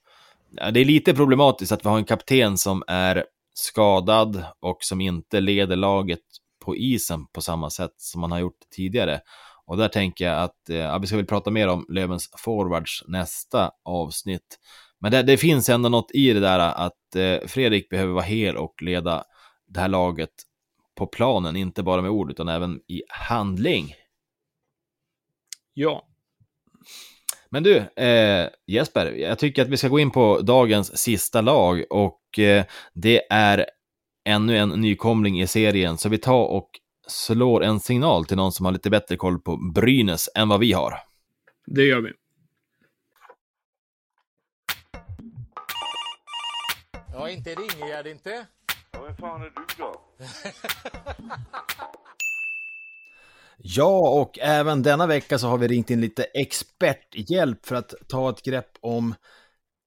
[0.72, 3.24] det är lite problematiskt att vi har en kapten som är
[3.54, 6.20] skadad och som inte leder laget
[6.64, 9.20] på isen på samma sätt som man har gjort tidigare.
[9.66, 13.70] Och där tänker jag att, eh, vi ska väl prata mer om Lövens forwards nästa
[13.84, 14.58] avsnitt.
[15.00, 18.56] Men det, det, finns ändå något i det där att eh, Fredrik behöver vara hel
[18.56, 19.24] och leda
[19.68, 20.30] det här laget
[21.00, 23.94] på planen, inte bara med ord utan även i handling.
[25.74, 26.08] Ja.
[27.50, 31.84] Men du, eh, Jesper, jag tycker att vi ska gå in på dagens sista lag
[31.90, 33.66] och eh, det är
[34.24, 36.70] ännu en nykomling i serien, så vi tar och
[37.06, 40.72] slår en signal till någon som har lite bättre koll på Brynäs än vad vi
[40.72, 40.94] har.
[41.66, 42.12] Det gör vi.
[47.12, 48.46] Ja, inte ringer jag inte.
[49.00, 50.00] Ja, vem fan är du då?
[53.58, 58.30] ja, och även denna vecka så har vi ringt in lite experthjälp för att ta
[58.30, 59.14] ett grepp om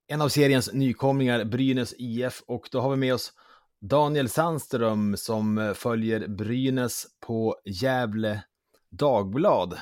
[0.07, 3.33] en av seriens nykomlingar, Brynäs IF, och då har vi med oss
[3.81, 8.43] Daniel Sandström som följer Brynäs på Gävle
[8.89, 9.79] Dagblad.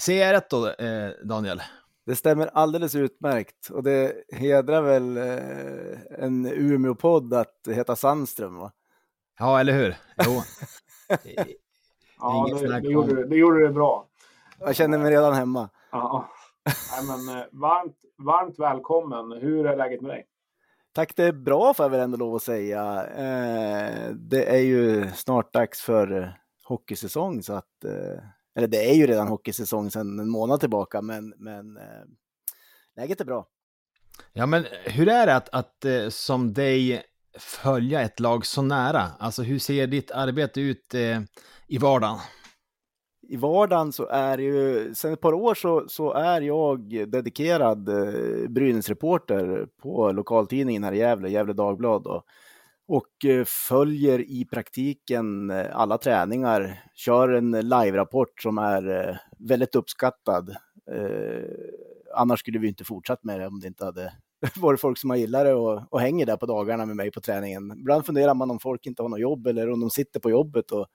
[0.00, 1.62] Ser jag rätt då, eh, Daniel?
[2.10, 8.72] Det stämmer alldeles utmärkt och det hedrar väl eh, en Umeå-podd att heta Sandström va?
[9.38, 9.96] Ja, eller hur?
[10.26, 10.42] Jo.
[12.18, 14.06] ja, det, det, gjorde, det gjorde det bra.
[14.58, 15.68] Jag känner mig redan hemma.
[15.90, 16.28] Ja.
[16.64, 19.32] Nej, men, eh, varmt, varmt välkommen.
[19.32, 20.26] Hur är läget med dig?
[20.92, 23.06] Tack, det är bra får jag väl ändå lov att säga.
[23.06, 27.84] Eh, det är ju snart dags för hockeysäsong så att
[28.60, 32.04] eller det är ju redan hockeysäsong sedan en månad tillbaka, men, men eh,
[32.96, 33.46] läget är bra.
[34.32, 37.02] Ja, men hur är det att, att eh, som dig
[37.38, 39.02] följa ett lag så nära?
[39.18, 41.20] Alltså hur ser ditt arbete ut eh,
[41.66, 42.18] i vardagen?
[43.28, 48.48] I vardagen så är ju, sen ett par år så, så är jag dedikerad eh,
[48.48, 52.06] Brynäsreporter på lokaltidningen här i Gävle, Gävle Dagblad.
[52.06, 52.24] Och
[52.90, 59.74] och eh, följer i praktiken eh, alla träningar, kör en live-rapport som är eh, väldigt
[59.74, 60.56] uppskattad.
[62.14, 64.12] Annars skulle vi inte fortsatt med det om det inte hade
[64.56, 67.20] varit folk som har gillat det och, och hänger där på dagarna med mig på
[67.20, 67.72] träningen.
[67.78, 70.70] Ibland funderar man om folk inte har något jobb eller om de sitter på jobbet
[70.70, 70.86] och,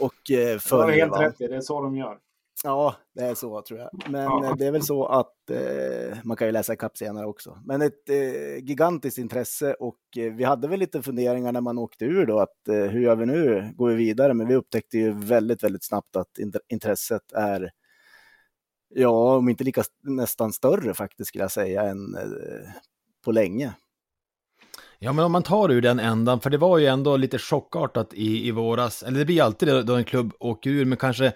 [0.00, 0.14] och
[0.60, 0.86] följer.
[0.86, 2.18] Det är helt rätt det är så de gör.
[2.64, 3.90] Ja, det är så tror jag.
[4.10, 4.54] Men ja.
[4.58, 7.58] Det är väl så att eh, man kan ju läsa ikapp senare också.
[7.64, 12.04] Men ett eh, gigantiskt intresse och eh, vi hade väl lite funderingar när man åkte
[12.04, 13.72] ur då att eh, hur gör vi nu?
[13.76, 14.34] Går vi vidare?
[14.34, 16.28] Men vi upptäckte ju väldigt, väldigt snabbt att
[16.68, 17.70] intresset är
[18.94, 22.70] ja, om inte lika nästan större faktiskt skulle jag säga än eh,
[23.24, 23.72] på länge.
[24.98, 28.14] Ja, men om man tar ur den ändan, för det var ju ändå lite chockartat
[28.14, 31.32] i, i våras, eller det blir alltid då en klubb åker ur, men kanske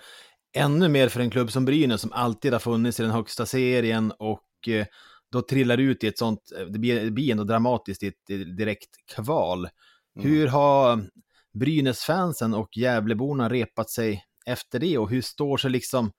[0.56, 4.12] ännu mer för en klubb som Brynäs som alltid har funnits i den högsta serien
[4.18, 4.86] och eh,
[5.32, 8.26] då trillar ut i ett sånt, eh, det blir, det blir ändå dramatiskt i ett
[8.56, 9.68] direkt kval.
[10.16, 10.30] Mm.
[10.30, 11.04] Hur har
[11.52, 16.12] Brynäs-fansen och Gävleborna repat sig efter det och hur står sig liksom,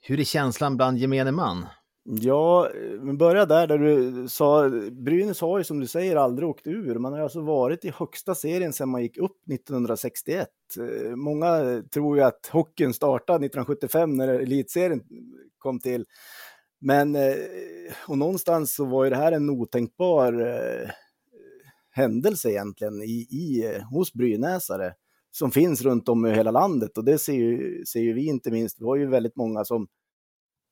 [0.00, 1.66] hur är känslan bland gemene man?
[2.10, 6.66] Ja, men börja där, där du sa, Brynäs har ju som du säger aldrig åkt
[6.66, 6.98] ur.
[6.98, 10.48] Man har alltså varit i högsta serien sedan man gick upp 1961.
[10.78, 15.02] Eh, många tror ju att hockeyn startade 1975 när elitserien
[15.58, 16.04] kom till.
[16.80, 17.34] Men, eh,
[18.06, 20.90] och någonstans så var ju det här en otänkbar eh,
[21.90, 24.94] händelse egentligen i, i, hos brynäsare
[25.30, 28.50] som finns runt om i hela landet och det ser ju, ser ju vi inte
[28.50, 28.80] minst.
[28.80, 29.88] Vi har ju väldigt många som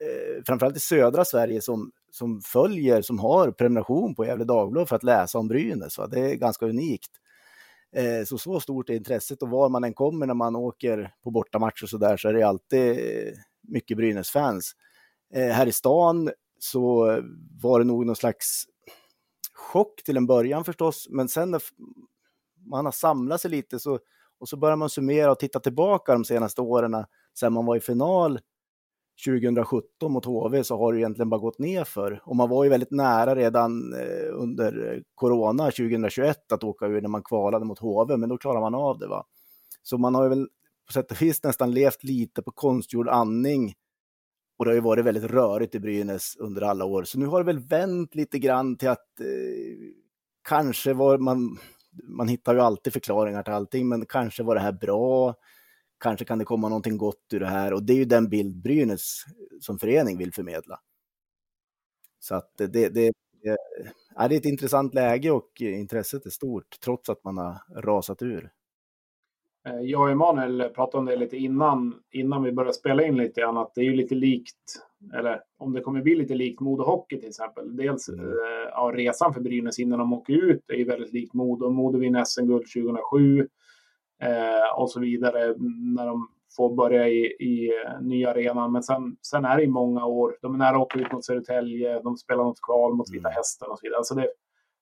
[0.01, 4.97] eh, framförallt i södra Sverige som, som följer, som har prenumeration på Gefle Dagblad för
[4.97, 5.99] att läsa om Brynäs.
[5.99, 6.07] Va?
[6.07, 7.11] Det är ganska unikt.
[7.93, 11.31] Eh, så så stort är intresset och var man än kommer när man åker på
[11.31, 12.99] bortamatch och så där så är det alltid
[13.69, 14.73] mycket Brynäs-fans.
[15.35, 17.05] Eh, här i stan så
[17.63, 18.65] var det nog någon slags
[19.55, 21.63] chock till en början förstås, men sen när
[22.71, 23.99] man har samlat sig lite så,
[24.39, 27.05] och så börjar man summera och titta tillbaka de senaste åren
[27.39, 28.41] sen man var i final
[29.25, 32.21] 2017 mot HV så har det egentligen bara gått ner för.
[32.25, 37.09] Och man var ju väldigt nära redan eh, under corona 2021 att åka ur när
[37.09, 39.07] man kvalade mot HV, men då klarar man av det.
[39.07, 39.25] va.
[39.83, 40.49] Så man har ju väl
[40.87, 43.75] på sätt och vis nästan levt lite på konstgjord andning.
[44.59, 47.05] Och det har ju varit väldigt rörigt i Brynäs under alla år.
[47.05, 49.27] Så nu har det väl vänt lite grann till att eh,
[50.49, 51.59] kanske var man,
[52.09, 55.35] man hittar ju alltid förklaringar till allting, men kanske var det här bra.
[55.99, 58.57] Kanske kan det komma någonting gott ur det här och det är ju den bild
[58.57, 59.25] Brynäs
[59.61, 60.81] som förening vill förmedla.
[62.19, 63.13] Så att det, det, det,
[64.17, 68.51] är ett intressant läge och intresset är stort trots att man har rasat ur.
[69.67, 73.41] Eh, jag och Emanuel pratade om det lite innan, innan vi började spela in lite
[73.41, 74.83] grann, att det är ju lite likt,
[75.15, 77.77] eller om det kommer bli lite likt Modo Hockey till exempel.
[77.77, 78.25] Dels mm.
[78.25, 78.35] eh,
[78.71, 81.71] ja, resan för Brynäs innan de åker ut är ju väldigt likt Modo.
[81.71, 83.49] Modo vinner SM-guld 2007
[84.23, 85.55] eh, och så vidare
[85.95, 88.73] när de får börja i, i uh, nya arenan.
[88.73, 90.39] Men sen, sen är det i många år.
[90.43, 93.37] De är nära att åka ut mot Södertälje, de spelar något kval mot Vita mm.
[93.37, 93.99] Hästen och så vidare.
[93.99, 94.29] Alltså det,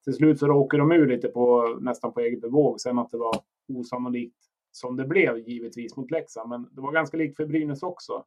[0.05, 2.81] till slut så åker de ur lite på nästan på eget bevåg.
[2.81, 3.37] Sen att det var
[3.69, 4.37] osannolikt
[4.73, 6.49] som det blev givetvis mot Leksand.
[6.49, 8.25] Men det var ganska likt för Brynäs också.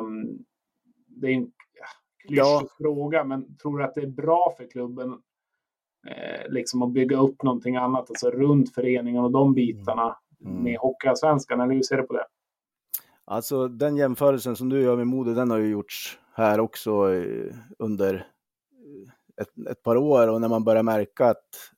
[0.00, 0.38] Um,
[1.06, 1.52] det är en
[2.26, 2.66] klyschig ja.
[2.78, 5.18] fråga, men tror du att det är bra för klubben
[6.08, 10.62] eh, liksom att bygga upp någonting annat, alltså runt föreningen och de bitarna mm.
[10.62, 12.26] med Hockeyallsvenskan, eller hur ser du på det?
[13.24, 17.54] Alltså den jämförelsen som du gör med Modo, den har ju gjorts här också eh,
[17.78, 21.72] under eh, ett, ett, par år och när man börjar märka att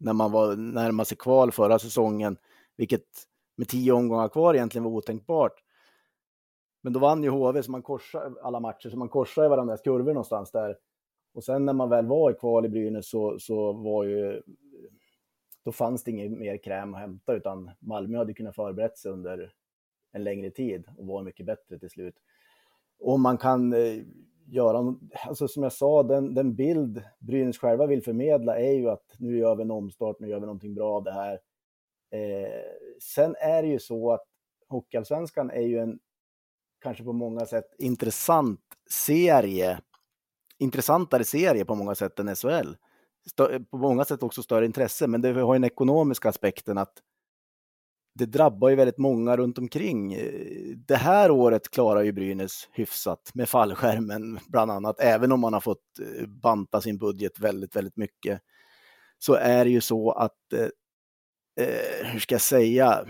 [0.00, 2.36] när man var närmare sig kval förra säsongen,
[2.76, 3.04] vilket
[3.56, 5.52] med tio omgångar kvar egentligen var otänkbart.
[6.82, 10.12] Men då vann ju HV så man korsade alla matcher, så man korsade varandras kurvor
[10.12, 10.76] någonstans där.
[11.38, 14.42] Och sen när man väl var i kval i Brynäs så, så var ju,
[15.64, 19.52] då fanns det ingen mer kräm att hämta, utan Malmö hade kunnat förberett sig under
[20.12, 22.14] en längre tid och var mycket bättre till slut.
[22.98, 24.02] Och man kan eh,
[24.46, 24.94] göra,
[25.26, 29.38] alltså som jag sa, den, den bild Brynäs själva vill förmedla är ju att nu
[29.38, 31.40] gör vi en omstart, nu gör vi någonting bra av det här.
[32.10, 32.62] Eh,
[33.00, 34.24] sen är det ju så att
[34.68, 35.98] Hockeyallsvenskan är ju en,
[36.78, 38.60] kanske på många sätt, intressant
[38.90, 39.80] serie.
[40.58, 42.74] Intressantare serie på många sätt än SHL.
[43.70, 47.02] På många sätt också större intresse, men det har den ekonomiska aspekten att
[48.18, 50.18] det drabbar ju väldigt många runt omkring.
[50.86, 55.60] Det här året klarar ju Brynäs hyfsat med fallskärmen bland annat, även om man har
[55.60, 58.40] fått eh, banta sin budget väldigt, väldigt mycket.
[59.18, 60.68] Så är det ju så att, eh,
[61.66, 63.06] eh hur ska jag säga,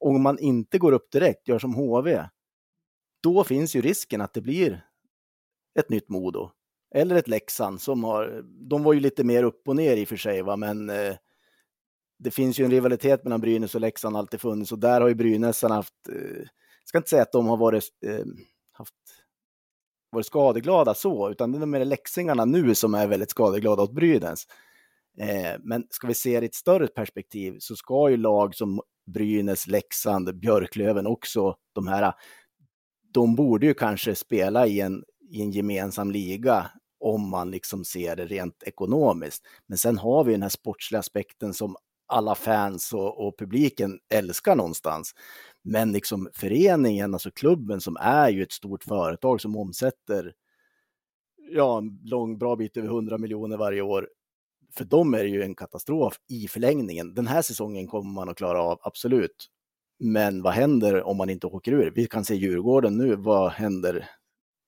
[0.00, 2.24] om man inte går upp direkt, gör som HV,
[3.22, 4.84] då finns ju risken att det blir
[5.78, 6.50] ett nytt Modo.
[6.94, 10.08] Eller ett Leksand som har, de var ju lite mer upp och ner i och
[10.08, 10.56] för sig, va?
[10.56, 11.16] men eh,
[12.18, 15.14] det finns ju en rivalitet mellan Brynäs och Leksand alltid funnits och där har ju
[15.14, 16.46] Brynäsarna haft, eh,
[16.84, 18.24] ska inte säga att de har varit, eh,
[18.72, 18.94] haft,
[20.10, 24.46] varit skadeglada så, utan det är mer leksingarna nu som är väldigt skadeglada åt Brynäs.
[25.18, 28.80] Eh, men ska vi se det i ett större perspektiv så ska ju lag som
[29.06, 32.12] Brynäs, Leksand, Björklöven också, de här,
[33.14, 36.70] de borde ju kanske spela i en, i en gemensam liga
[37.00, 39.42] om man liksom ser det rent ekonomiskt.
[39.66, 41.76] Men sen har vi den här sportsliga aspekten som
[42.06, 45.14] alla fans och, och, publiken älskar någonstans.
[45.62, 50.32] Men liksom föreningen, alltså klubben som är ju ett stort företag som omsätter
[51.50, 54.08] ja, en lång, bra bit över 100 miljoner varje år.
[54.74, 57.14] För dem är det ju en katastrof i förlängningen.
[57.14, 59.46] Den här säsongen kommer man att klara av, absolut.
[59.98, 61.92] Men vad händer om man inte åker ur?
[61.94, 64.08] Vi kan se Djurgården nu, vad händer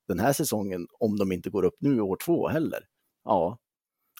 [0.08, 2.80] den här säsongen om de inte går upp nu år två heller?
[3.24, 3.58] Ja,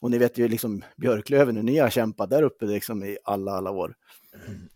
[0.02, 3.52] och ni vet ju liksom Björklöven hur ni har kämpat där uppe liksom i alla,
[3.52, 3.94] alla år.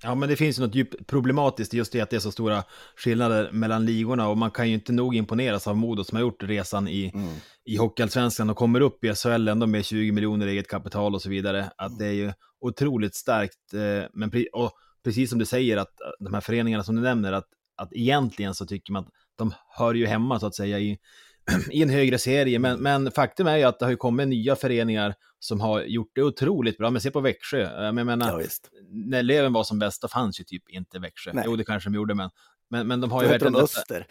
[0.03, 2.65] Ja, men det finns ju något djupt problematiskt just i att det är så stora
[2.97, 6.43] skillnader mellan ligorna och man kan ju inte nog imponeras av Modo som har gjort
[6.43, 7.35] resan i, mm.
[7.65, 11.29] i Hockeyallsvenskan och kommer upp i SHL ändå med 20 miljoner eget kapital och så
[11.29, 11.71] vidare.
[11.77, 11.99] Att mm.
[11.99, 14.73] det är ju otroligt starkt, eh, men och
[15.05, 18.67] precis som du säger att de här föreningarna som du nämner, att, att egentligen så
[18.67, 20.99] tycker man att de hör ju hemma så att säga i
[21.71, 22.59] i en högre serie.
[22.59, 26.11] Men, men faktum är ju att det har ju kommit nya föreningar som har gjort
[26.15, 26.91] det otroligt bra.
[26.91, 27.85] Men se på Växjö.
[27.85, 28.47] Jag menar, ja,
[28.89, 31.31] när Löven var som bäst, då fanns ju typ inte Växjö.
[31.35, 31.45] Nej.
[31.47, 32.31] Jo, det kanske de gjorde, men,
[32.71, 33.57] men, men de har ju verkligen...
[33.57, 34.07] Öster.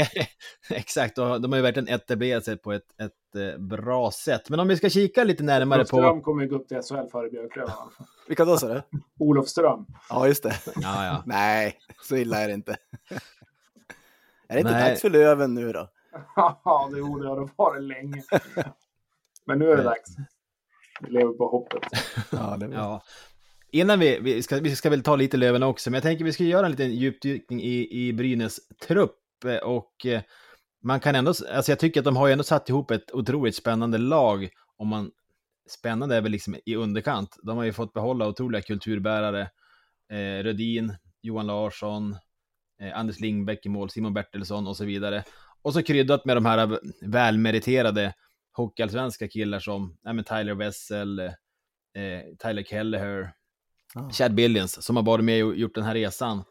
[0.70, 4.50] Exakt, och de har ju verkligen etablerat sig på ett, ett eh, bra sätt.
[4.50, 6.06] Men om vi ska kika lite närmare Olofström på...
[6.06, 7.74] Olofström kommer ju gå upp till SHL före Björklöven.
[8.28, 8.82] Vilka då sa du?
[9.18, 9.86] Olofström.
[10.08, 10.54] Ja, just det.
[10.66, 11.22] Ja, ja.
[11.26, 12.76] Nej, så illa är det inte.
[14.48, 14.90] Är det inte Nej.
[14.90, 15.90] dags för Löven nu då?
[16.36, 18.22] Ja, det borde ha varit länge.
[19.46, 20.16] Men nu är det dags.
[21.00, 21.82] Vi lever på hoppet.
[22.32, 23.02] Ja, det ja.
[23.72, 26.32] Innan vi, vi ska, vi ska väl ta lite Löven också, men jag tänker vi
[26.32, 29.18] ska göra en liten djupdykning i, i Brynäs trupp
[29.62, 30.22] och eh,
[30.82, 33.54] man kan ändå, alltså jag tycker att de har ju ändå satt ihop ett otroligt
[33.56, 35.10] spännande lag om man,
[35.68, 37.36] spännande är väl liksom i underkant.
[37.42, 39.40] De har ju fått behålla otroliga kulturbärare
[40.12, 42.16] eh, Rödin, Johan Larsson,
[42.80, 45.24] eh, Anders Lindbäck i mål, Simon Bertilsson och så vidare.
[45.62, 48.14] Och så kryddat med de här välmeriterade
[48.52, 51.32] hockeyallsvenska killar som men Tyler Wessel, eh,
[52.42, 53.32] Tyler Kelleher,
[53.94, 54.10] ah.
[54.10, 56.44] Chad Billions som har varit med och gjort den här resan.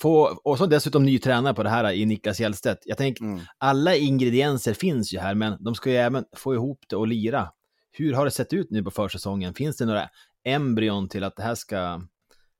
[0.00, 2.82] Få, och så dessutom ny tränare på det här i Niklas Hjellstedt.
[2.84, 3.40] Jag tänker, mm.
[3.58, 7.52] alla ingredienser finns ju här, men de ska ju även få ihop det och lira.
[7.92, 9.54] Hur har det sett ut nu på försäsongen?
[9.54, 10.08] Finns det några
[10.44, 12.02] embryon till att det här ska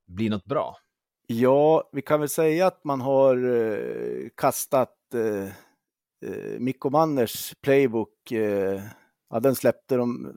[0.06, 0.76] bli något bra?
[1.32, 5.44] Ja, vi kan väl säga att man har eh, kastat eh,
[6.30, 8.32] eh, Mikko Manners playbook.
[8.32, 8.82] Eh,
[9.30, 10.34] ja, den släppte de.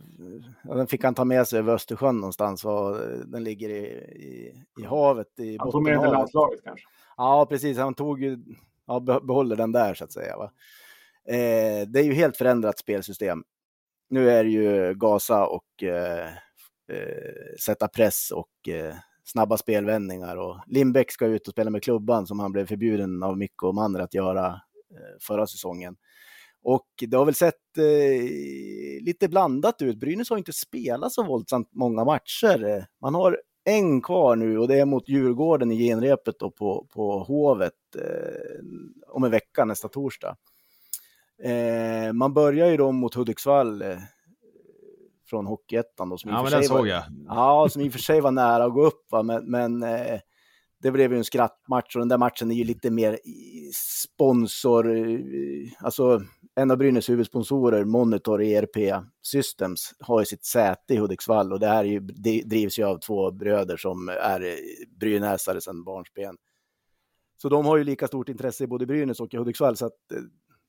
[0.63, 2.65] Ja, den fick han ta med sig över Östersjön någonstans.
[2.65, 5.39] Och den ligger i, i, i havet.
[5.39, 6.85] I han tog med den till landslaget kanske?
[7.17, 7.77] Ja, precis.
[7.77, 8.37] Han tog ju,
[8.87, 10.37] ja, behåller den där så att säga.
[10.37, 10.51] Va?
[11.27, 13.43] Eh, det är ju helt förändrat spelsystem.
[14.09, 16.27] Nu är det ju gasa och eh,
[16.91, 20.37] eh sätta press och eh, snabba spelvändningar.
[20.37, 23.75] Och Lindbäck ska ut och spela med klubban som han blev förbjuden av Mikko och
[23.75, 25.95] Manner att göra eh, förra säsongen.
[26.63, 29.99] Och det har väl sett eh, lite blandat ut.
[29.99, 32.85] Brynäs har inte spelat så våldsamt många matcher.
[33.01, 37.23] Man har en kvar nu och det är mot Djurgården i genrepet och på, på
[37.23, 38.65] Hovet eh,
[39.07, 40.35] om en vecka, nästa torsdag.
[41.43, 43.97] Eh, man börjar ju då mot Hudiksvall eh,
[45.33, 46.17] från Hockeyettan.
[46.23, 47.03] Ja, men den såg jag.
[47.27, 49.23] Ja, som i och för sig var nära att gå upp, va?
[49.23, 50.19] men, men eh,
[50.81, 53.19] det blev ju en skrattmatch och den där matchen är ju lite mer
[54.03, 56.21] sponsor, eh, alltså
[56.55, 61.67] en av Brynäs huvudsponsorer, Monitor ERP Systems, har ju sitt säte i Hudiksvall och det
[61.67, 64.55] här är ju, det drivs ju av två bröder som är
[64.99, 66.37] brynäsare sedan barnsben.
[67.41, 70.11] Så de har ju lika stort intresse i både Brynäs och i Hudiksvall, så att
[70.11, 70.17] eh,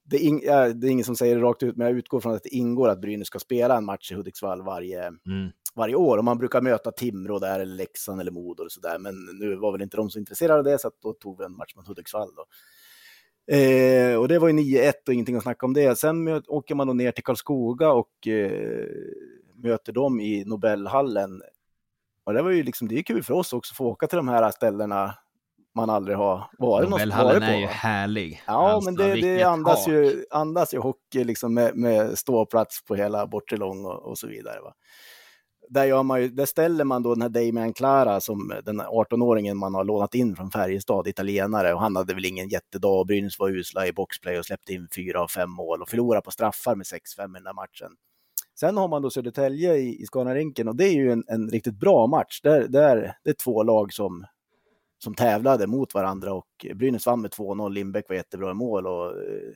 [0.06, 2.20] det är, ing, ja, det är ingen som säger det rakt ut, men jag utgår
[2.20, 5.50] från att det ingår att Brynäs ska spela en match i Hudiksvall varje, mm.
[5.74, 6.18] varje år.
[6.18, 8.98] Och man brukar möta Timrå där, eller Leksand eller Modo och sådär.
[8.98, 11.56] Men nu var väl inte de så intresserade av det, så då tog vi en
[11.56, 12.30] match mot Hudiksvall.
[12.36, 12.46] Då.
[13.54, 15.98] Eh, och det var ju 9-1 och ingenting att snacka om det.
[15.98, 18.86] Sen åker man då ner till Karlskoga och eh,
[19.54, 21.42] möter dem i Nobelhallen.
[22.24, 24.16] Och det var ju liksom, det är kul för oss också att få åka till
[24.16, 25.14] de här ställena
[25.74, 28.42] man aldrig har varit Nobelhallen är ju härlig.
[28.46, 32.94] Ja, alltså, men det, det andas, ju, andas ju hockey liksom med, med ståplats på
[32.94, 34.60] hela bortre lång och, och så vidare.
[34.60, 34.74] Va?
[35.68, 39.54] Där, gör man ju, där ställer man då den här Damian Clara som den 18-åringen
[39.54, 43.50] man har lånat in från Färjestad, italienare, och han hade väl ingen jättedag Brynäs var
[43.50, 46.84] usla i boxplay och släppte in fyra av fem mål och förlorade på straffar med
[46.84, 47.90] 6-5 i den där matchen.
[48.60, 51.80] Sen har man då Södertälje i, i Scanarinken och det är ju en, en riktigt
[51.80, 52.40] bra match.
[52.42, 54.26] Där, där, det är två lag som
[54.98, 57.72] som tävlade mot varandra och Brynäs vann med 2-0.
[57.72, 59.52] Lindbäck var jättebra i mål och eh,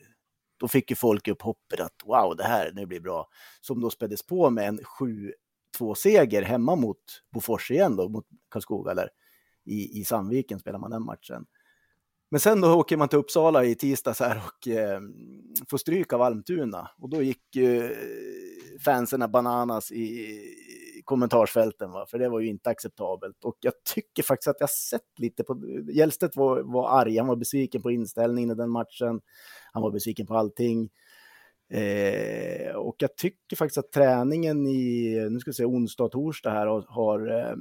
[0.60, 3.28] då fick ju folk upp hoppet att wow, det här nu blir bra.
[3.60, 4.80] Som då späddes på med en
[5.78, 6.98] 7-2-seger hemma mot
[7.32, 9.08] Bofors igen då, mot Karlskoga eller
[9.64, 11.46] i, i Sandviken spelar man den matchen.
[12.30, 15.00] Men sen då åker man till Uppsala i tisdags här och eh,
[15.70, 17.90] får stryk av Almtuna och då gick eh,
[18.84, 20.04] fansen bananas i,
[21.08, 22.06] kommentarsfälten, va?
[22.08, 23.44] för det var ju inte acceptabelt.
[23.44, 25.60] Och jag tycker faktiskt att jag sett lite på...
[25.92, 29.20] Hjellstedt var, var arg, han var besviken på inställningen i den matchen.
[29.72, 30.90] Han var besviken på allting.
[31.70, 36.50] Eh, och jag tycker faktiskt att träningen i, nu ska vi se, onsdag och torsdag
[36.50, 37.56] här, har, har eh,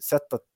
[0.00, 0.48] sett att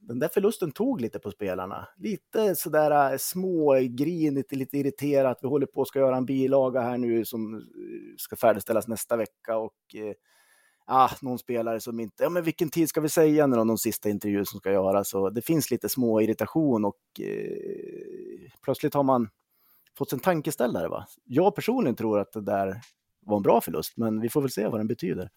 [0.00, 1.88] den där förlusten tog lite på spelarna.
[1.96, 5.38] Lite sådär eh, smågrinigt, lite irriterat.
[5.42, 7.60] Vi håller på att ska göra en bilaga här nu som eh,
[8.18, 10.14] ska färdigställas nästa vecka och eh,
[10.88, 14.08] ah, någon spelare som inte, ja men vilken tid ska vi säga när de sista
[14.08, 15.08] intervju som ska göras?
[15.08, 19.28] Så det finns lite små irritation och eh, plötsligt har man
[19.98, 20.88] fått en tankeställare.
[20.88, 21.06] Va?
[21.24, 22.80] Jag personligen tror att det där
[23.20, 25.30] var en bra förlust, men vi får väl se vad den betyder.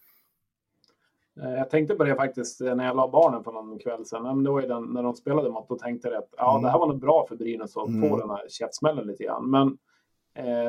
[1.41, 4.43] Eh, jag tänkte på det faktiskt eh, när jag la barnen på någon kväll sen.
[4.43, 6.63] Det var ju den, när de spelade mot, då tänkte jag att ja, mm.
[6.63, 8.09] det här var nog bra för Brynäs att mm.
[8.09, 9.49] få den här käftsmällen lite grann.
[9.49, 9.77] Men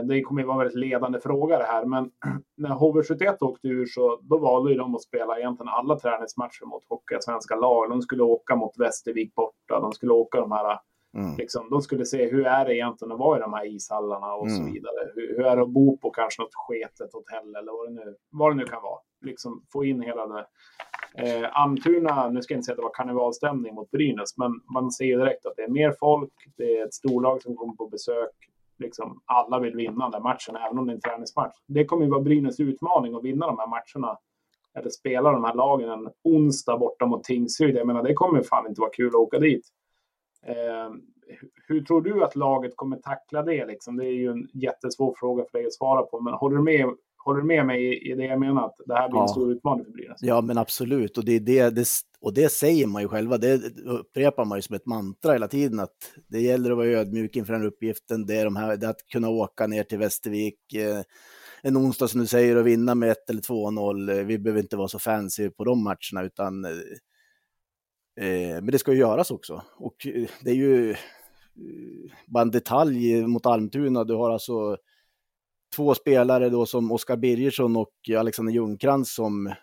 [0.05, 1.85] det kommer ju vara en väldigt ledande fråga det här.
[1.85, 2.11] Men
[2.57, 6.83] när HV71 åkte ur så då valde ju de att spela egentligen alla träningsmatcher mot
[7.25, 7.91] svenska lag.
[7.91, 9.81] De skulle åka mot Västervik borta.
[9.81, 10.79] De skulle åka de här
[11.17, 11.37] Mm.
[11.37, 14.47] Liksom, de skulle se hur är det egentligen att vara i de här ishallarna och
[14.47, 14.59] mm.
[14.59, 15.13] så vidare.
[15.15, 18.17] Hur, hur, är det att bo på kanske något sketet hotell eller vad det nu,
[18.31, 19.01] vad det nu kan vara.
[19.21, 20.47] Liksom få in hela det.
[21.15, 24.91] Eh, Almtuna, nu ska jag inte säga att det var karnevalstämning mot Brynäs, men man
[24.91, 27.87] ser ju direkt att det är mer folk, det är ett storlag som kommer på
[27.87, 28.31] besök.
[28.83, 31.57] Liksom, alla vill vinna den matchen, även om det är en träningsmatch.
[31.67, 34.19] Det kommer ju vara Brynäs utmaning att vinna de här matcherna.
[34.75, 37.77] Eller spela de här lagen en onsdag borta mot Tingsryd.
[37.77, 39.67] Jag menar, det kommer fan inte vara kul att åka dit.
[40.47, 40.95] Eh,
[41.69, 43.67] hur tror du att laget kommer tackla det?
[43.67, 43.97] Liksom?
[43.97, 46.95] Det är ju en jättesvår fråga för dig att svara på, men håller du med,
[47.25, 48.67] Håller du med mig i, det jag menar?
[48.67, 49.29] Att det här blir en Ja.
[49.29, 50.19] stor utmaning för Brynäs?
[50.23, 51.19] Ja, men absolut.
[51.19, 51.89] Och det, är det, det,
[52.21, 53.39] och det säger man ju själva.
[53.39, 55.81] Det upprepar man ju som ett mantra hela tiden.
[55.81, 55.97] Att
[56.29, 58.27] det gäller att vara ödmjuk inför den uppgiften.
[58.27, 61.03] Det är, de här, det är att kunna åka ner till Västervik eh,
[61.63, 64.19] en onsdag som du säger och vinna med 1 eller 2-0.
[64.19, 66.71] Eh, Vi behöver inte vara så fancy på de matcherna utan eh,
[68.27, 69.63] eh, men det ska ju göras också.
[69.77, 70.95] Och eh, det är ju
[72.27, 74.05] bara en detalj mot Almtuna.
[74.05, 74.77] Du har alltså
[75.77, 79.55] två spelare då som Oskar Birgersson och Alexander Ljungcrantz som eh,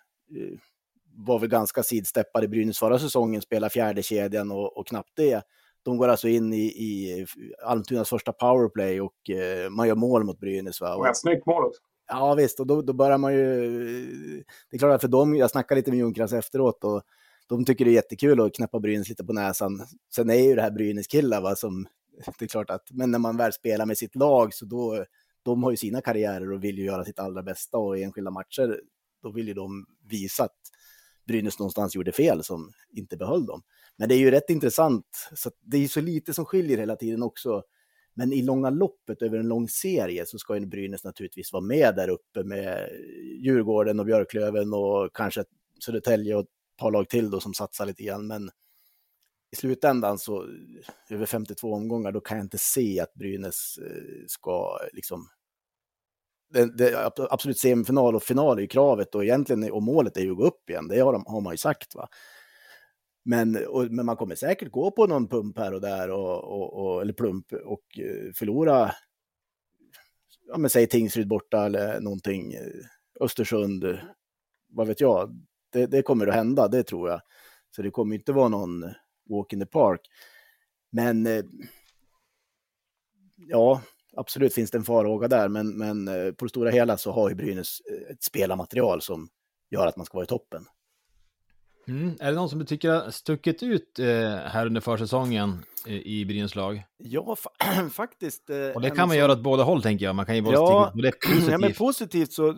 [1.14, 5.44] var väl ganska sidsteppade i Brynäs förra säsongen, spelar fjärde kedjan och, och knappt det.
[5.84, 7.26] De går alltså in i, i
[7.66, 10.82] Almtunas första powerplay och eh, man gör mål mot Brynäs.
[10.82, 10.96] Va?
[10.96, 11.82] Och ett snyggt mål också.
[12.08, 14.44] Ja visst, och då, då börjar man ju...
[14.70, 17.02] Det är klart att för dem, jag snackade lite med Ljungcrantz efteråt och
[17.48, 19.82] de tycker det är jättekul att knäppa Brynäs lite på näsan.
[20.16, 21.88] Sen är ju det här Brynäs-killar va, som...
[22.40, 25.06] Det är klart att, men när man väl spelar med sitt lag så då...
[25.44, 28.32] De har ju sina karriärer och vill ju göra sitt allra bästa och i enskilda
[28.32, 28.80] matcher
[29.24, 30.58] då vill ju de visa att
[31.28, 33.62] Brynäs någonstans gjorde fel som inte behöll dem.
[33.98, 36.96] Men det är ju rätt intressant, så det är ju så lite som skiljer hela
[36.96, 37.64] tiden också.
[38.14, 41.96] Men i långa loppet över en lång serie så ska ju Brynäs naturligtvis vara med
[41.96, 42.90] där uppe med
[43.40, 45.44] Djurgården och Björklöven och kanske
[45.86, 48.28] Södertälje och ett par lag till då som satsar lite grann.
[48.28, 48.50] Men
[49.52, 50.46] i slutändan så
[51.10, 55.30] över 52 omgångar då kan jag inte se att Brynäs eh, ska eh, liksom
[56.54, 60.32] det, det, absolut semifinal och final är ju kravet och egentligen och målet är ju
[60.32, 60.88] att gå upp igen.
[60.88, 61.96] Det har, de, har man ju sagt.
[61.96, 62.08] Va?
[63.26, 66.74] Men, och, men man kommer säkert gå på någon pump här och där, och, och,
[66.74, 68.92] och, eller plump, och eh, förlora,
[70.48, 72.56] ja men säg Tingsryd borta eller någonting,
[73.20, 74.00] Östersund,
[74.70, 75.46] vad vet jag.
[75.72, 77.22] Det, det kommer att hända, det tror jag.
[77.76, 78.86] Så det kommer inte vara någon
[79.30, 80.02] walk in the park.
[80.92, 81.44] Men eh,
[83.38, 83.82] ja,
[84.18, 87.30] absolut finns det en farhåga där, men, men eh, på det stora hela så har
[87.30, 89.30] ju Brynäs eh, ett spelarmaterial som
[89.72, 90.66] gör att man ska vara i toppen.
[91.88, 92.16] Mm.
[92.20, 94.06] Är det någon som du tycker har stuckit ut eh,
[94.36, 96.84] här under försäsongen eh, i Brynäs lag?
[96.98, 97.50] Ja, fa
[97.94, 98.50] faktiskt.
[98.50, 100.16] Eh, Och det kan man som- göra åt båda håll tänker jag.
[100.16, 101.50] Man kan ju både Ja, ja, det positivt.
[101.52, 102.56] Ja, men positivt så,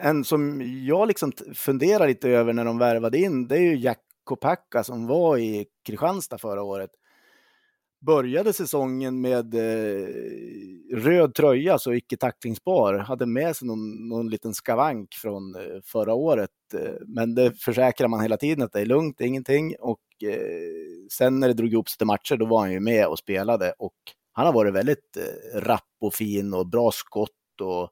[0.00, 4.00] en som jag liksom funderar lite över när de värvade in, det är ju Jack
[4.26, 6.90] Kopacka som var i Kristianstad förra året.
[8.00, 10.08] Började säsongen med eh,
[10.92, 12.94] röd tröja, så icke tacklingsbar.
[12.94, 16.50] Hade med sig någon, någon liten skavank från eh, förra året.
[16.74, 19.74] Eh, men det försäkrar man hela tiden att det är lugnt, det är ingenting.
[19.80, 23.06] Och eh, sen när det drog ihop sig till matcher, då var han ju med
[23.06, 23.72] och spelade.
[23.78, 23.94] Och
[24.32, 27.90] han har varit väldigt eh, rapp och fin och bra skott och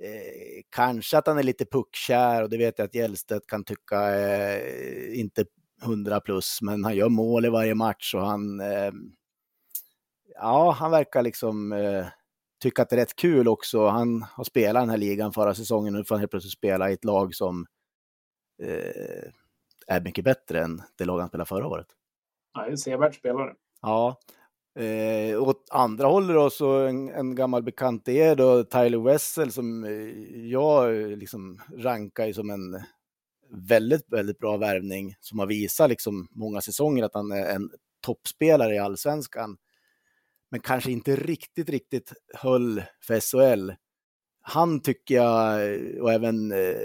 [0.00, 4.16] eh, kanske att han är lite puckkär och det vet jag att Hjellstedt kan tycka
[4.16, 5.44] eh, inte
[5.82, 8.92] 100 plus, men han gör mål i varje match och han eh,
[10.34, 12.06] ja, han verkar liksom eh,
[12.62, 13.86] tycka att det är rätt kul också.
[13.86, 16.90] Han har spelat den här ligan förra säsongen och nu får han helt plötsligt spela
[16.90, 17.66] i ett lag som
[18.62, 19.30] eh,
[19.86, 21.86] är mycket bättre än det lag han spelade förra året.
[22.54, 23.54] Ja, en sevärd spelare.
[23.82, 24.20] Ja.
[24.74, 29.52] Eh, åt andra hållet då så en, en gammal bekant till er, då Tyler Wessel
[29.52, 32.82] som eh, jag eh, liksom rankar som en
[33.50, 38.74] väldigt, väldigt bra värvning som har visat liksom många säsonger att han är en toppspelare
[38.74, 39.56] i allsvenskan.
[40.50, 43.72] Men kanske inte riktigt, riktigt höll för SHL.
[44.40, 46.76] Han tycker jag, eh, och även eh,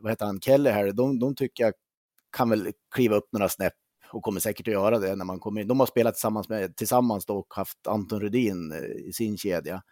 [0.00, 1.74] vad heter han, Kelly här, de, de tycker jag
[2.36, 3.74] kan väl kliva upp några snäpp
[4.12, 5.68] och kommer säkert att göra det när man kommer in.
[5.68, 9.82] De har spelat tillsammans, med, tillsammans då och haft Anton Rudin eh, i sin kedja.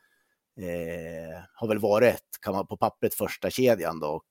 [0.61, 4.07] Eh, har väl varit, kan man på pappret, första kedjan då.
[4.07, 4.25] Och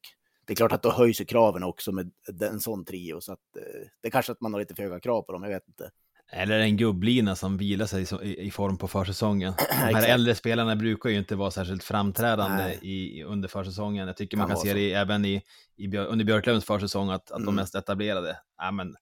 [0.48, 2.12] det är klart att då höjs ju kraven också med
[2.42, 5.00] en sån trio, så att eh, det är kanske att man har lite för höga
[5.00, 5.90] krav på dem, jag vet inte.
[6.32, 9.54] Eller en gubblina som vilar sig i, i form på försäsongen.
[9.70, 12.80] De här äldre spelarna brukar ju inte vara särskilt framträdande Nej.
[12.82, 14.08] i, under försäsongen.
[14.08, 15.42] Jag tycker man Kan kan se det även i,
[15.78, 17.56] i, under Björklövens försäsong, att, att de Mm.
[17.56, 18.96] mest etablerade, ja men,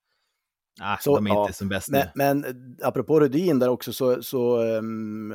[0.82, 1.42] ah, Så, de är ja.
[1.42, 2.12] inte som bäst Men, nu.
[2.16, 5.34] men eh, apropå Rudin där också så, så um,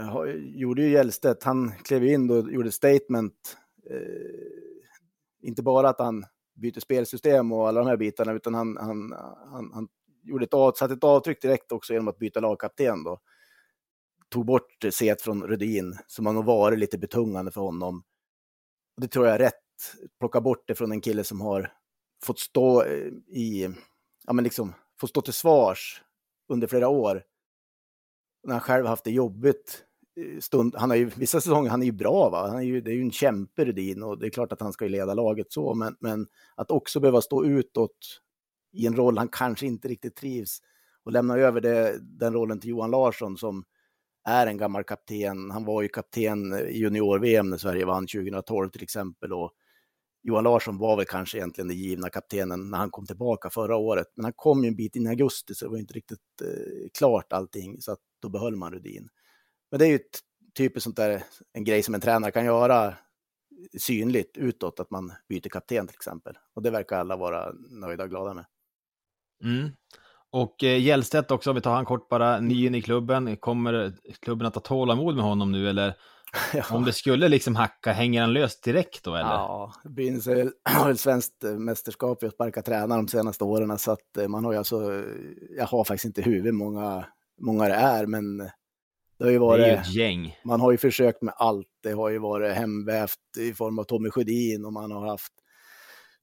[0.55, 3.57] gjorde ju Hjellstedt, han klev in och gjorde statement.
[3.91, 6.25] Eh, inte bara att han
[6.55, 9.13] byter spelsystem och alla de här bitarna, utan han, han,
[9.53, 9.89] han, han
[10.23, 13.21] gjorde ett, av- satte ett avtryck direkt också genom att byta lagkapten då.
[14.29, 18.03] Tog bort set från Rudin, som har nog varit lite betungande för honom.
[18.97, 19.55] Och det tror jag är rätt.
[20.19, 21.73] Plocka bort det från en kille som har
[22.25, 23.75] fått stå eh, i,
[24.27, 26.03] ja men liksom, få stå till svars
[26.49, 27.25] under flera år.
[28.45, 29.85] När han själv haft det jobbigt.
[30.17, 32.81] Eh, stund, han har ju, vissa säsonger, han är ju bra va, han är ju,
[32.81, 35.15] det är ju en kämpe Rudin och det är klart att han ska ju leda
[35.15, 38.21] laget så, men, men att också behöva stå utåt
[38.73, 40.61] i en roll han kanske inte riktigt trivs
[41.05, 43.65] och lämna över det, den rollen till Johan Larsson som
[44.25, 45.51] är en gammal kapten.
[45.51, 49.33] Han var ju kapten i junior-VM när Sverige vann 2012 till exempel.
[49.33, 49.53] Och
[50.23, 54.07] Johan Larsson var väl kanske egentligen den givna kaptenen när han kom tillbaka förra året.
[54.15, 56.89] Men han kom ju en bit in i augusti så det var inte riktigt eh,
[56.99, 57.81] klart allting.
[57.81, 59.09] Så att då behöll man Rudin.
[59.71, 60.21] Men det är ju ett
[60.57, 62.95] typiskt sånt där, en grej som en tränare kan göra
[63.79, 66.35] synligt utåt, att man byter kapten till exempel.
[66.55, 68.45] Och det verkar alla vara nöjda och glada med.
[69.45, 69.71] Mm.
[70.31, 73.37] Och eh, Gällstedt också, om vi tar han kort bara, ny in i klubben.
[73.37, 75.95] Kommer klubben att ha tålamod med honom nu eller?
[76.55, 76.65] Ja.
[76.71, 79.31] Om det skulle liksom hacka, hänger han löst direkt då eller?
[79.31, 80.27] Ja, Brynäs
[80.65, 84.45] har väl svenskt mästerskap i att sparka tränare de senaste åren så att eh, man
[84.45, 85.05] har ju alltså,
[85.57, 87.07] jag har faktiskt inte huvud många,
[87.41, 88.39] många det är, men
[89.19, 90.37] det har ju varit, det är ju ett gäng.
[90.45, 91.67] Man har ju försökt med allt.
[91.83, 95.33] Det har ju varit hemvävt i form av Tommy Sjödin och man har haft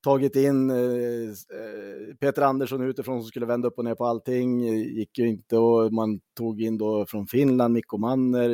[0.04, 4.68] tagit in eh, eh, Peter Andersson utifrån som skulle vända upp och ner på allting.
[4.74, 8.50] gick ju inte och man tog in då från Finland, Mikko Manner.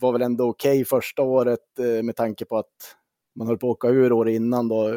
[0.00, 2.96] Var väl ändå okej okay första året eh, med tanke på att
[3.36, 4.88] man höll på att åka ur år innan då.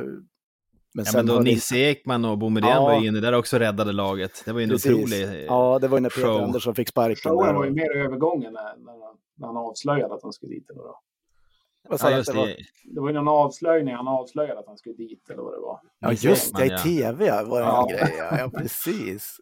[0.93, 1.81] Men, ja, men då Nisse det...
[1.81, 2.83] Ekman och Boumedienne ja.
[2.83, 4.43] var inne där också räddade laget.
[4.45, 4.91] Det var ju en Precis.
[4.91, 6.43] otrolig Ja, det var ju när Peter show.
[6.43, 7.15] Andersson fick sparken.
[7.15, 8.77] Showen var ju mer övergången när,
[9.37, 10.69] när, han avslöjade att han skulle dit.
[10.69, 10.99] Eller då.
[11.89, 15.29] Ja, just det, var, det var ju någon avslöjning, han avslöjade att han skulle dit
[15.29, 15.79] eller vad det var.
[15.99, 17.87] Ja, just det, i tv var det ja.
[17.89, 18.15] en grej.
[18.17, 19.37] Ja precis.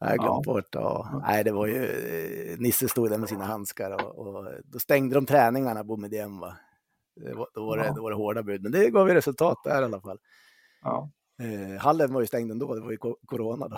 [0.00, 0.52] Jag har glömt ja.
[0.52, 0.68] bort.
[0.72, 1.22] Ja.
[1.26, 1.76] Nej, det var ju,
[2.58, 6.40] Nisse stod där med sina handskar och, och då stängde de träningarna, Boumedienne.
[6.40, 6.56] Va?
[7.16, 7.92] Det var, då, var det, ja.
[7.96, 10.18] då var det hårda bud, men det gav ju resultat där i alla fall.
[10.82, 11.10] Ja.
[11.42, 13.76] Eh, hallen var ju stängd ändå, det var ju corona då.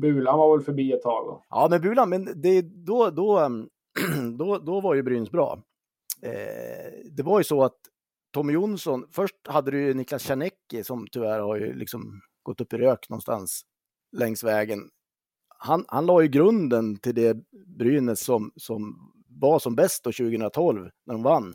[0.00, 1.26] Bulan var väl förbi ett tag?
[1.26, 1.44] Då.
[1.48, 3.48] Ja, men Bulan, men det, då, då,
[4.38, 5.62] då, då var ju Brynäs bra.
[6.22, 7.78] Eh, det var ju så att
[8.32, 12.72] Tommy Jonsson, först hade du ju Niklas Czernecki som tyvärr har ju liksom gått upp
[12.72, 13.62] i rök någonstans
[14.12, 14.90] längs vägen.
[15.58, 17.36] Han, han la ju grunden till det
[17.78, 21.54] Brynäs som, som var som bäst då 2012 när de vann.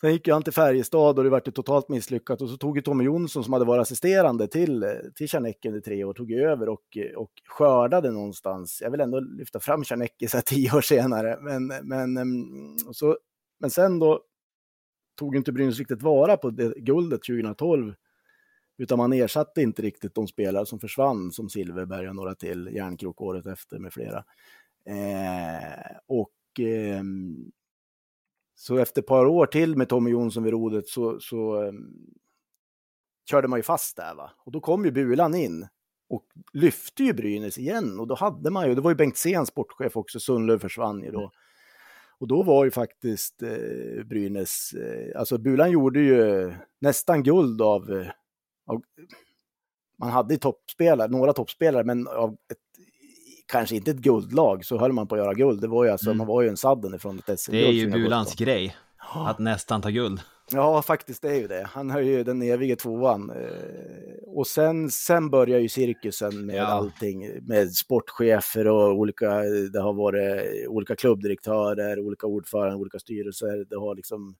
[0.00, 2.82] Sen gick ju han till Färjestad och det vart totalt misslyckat och så tog ju
[2.82, 6.98] Tommy Jonsson som hade varit assisterande till, till Czernecki under tre år, tog över och,
[7.16, 8.78] och skördade någonstans.
[8.82, 13.18] Jag vill ändå lyfta fram Czernecki så här tio år senare, men, men, ehm, så,
[13.60, 14.20] men sen då
[15.18, 17.94] tog inte Brynäs riktigt vara på det, guldet 2012,
[18.78, 23.20] utan man ersatte inte riktigt de spelare som försvann, som Silverberg och några till, Järnkrok
[23.22, 24.24] året efter med flera.
[24.86, 27.02] Eh, och eh,
[28.54, 31.96] så efter ett par år till med Tommy Jonsson vid rodret så, så um,
[33.30, 34.14] körde man ju fast där.
[34.14, 34.30] Va?
[34.38, 35.66] Och då kom ju Bulan in
[36.08, 38.00] och lyfte ju Brynäs igen.
[38.00, 41.10] Och då hade man ju, det var ju Bengt Sen sportchef också, Sundlöv försvann ju
[41.10, 41.30] då.
[42.18, 47.92] Och då var ju faktiskt eh, Brynäs, eh, alltså Bulan gjorde ju nästan guld av,
[47.92, 48.06] eh,
[48.66, 48.82] av
[49.98, 52.58] man hade toppspelare, några toppspelare, men av ett
[53.46, 55.60] kanske inte ett guldlag, så höll man på att göra guld.
[55.60, 56.18] Det var ju alltså, mm.
[56.18, 57.52] man var ju en sadden ifrån ett SM.
[57.52, 58.76] Det är ju Bulans grej,
[59.14, 60.20] att nästan ta guld.
[60.50, 61.68] Ja, faktiskt det är ju det.
[61.72, 63.30] Han har ju den evige tvåan.
[63.30, 63.46] Eh,
[64.26, 66.66] och sen, sen börjar ju cirkusen med ja.
[66.66, 69.30] allting, med sportchefer och olika,
[69.72, 73.64] det har varit olika klubbdirektörer, olika ordförande, olika styrelser.
[73.70, 74.36] Det har liksom...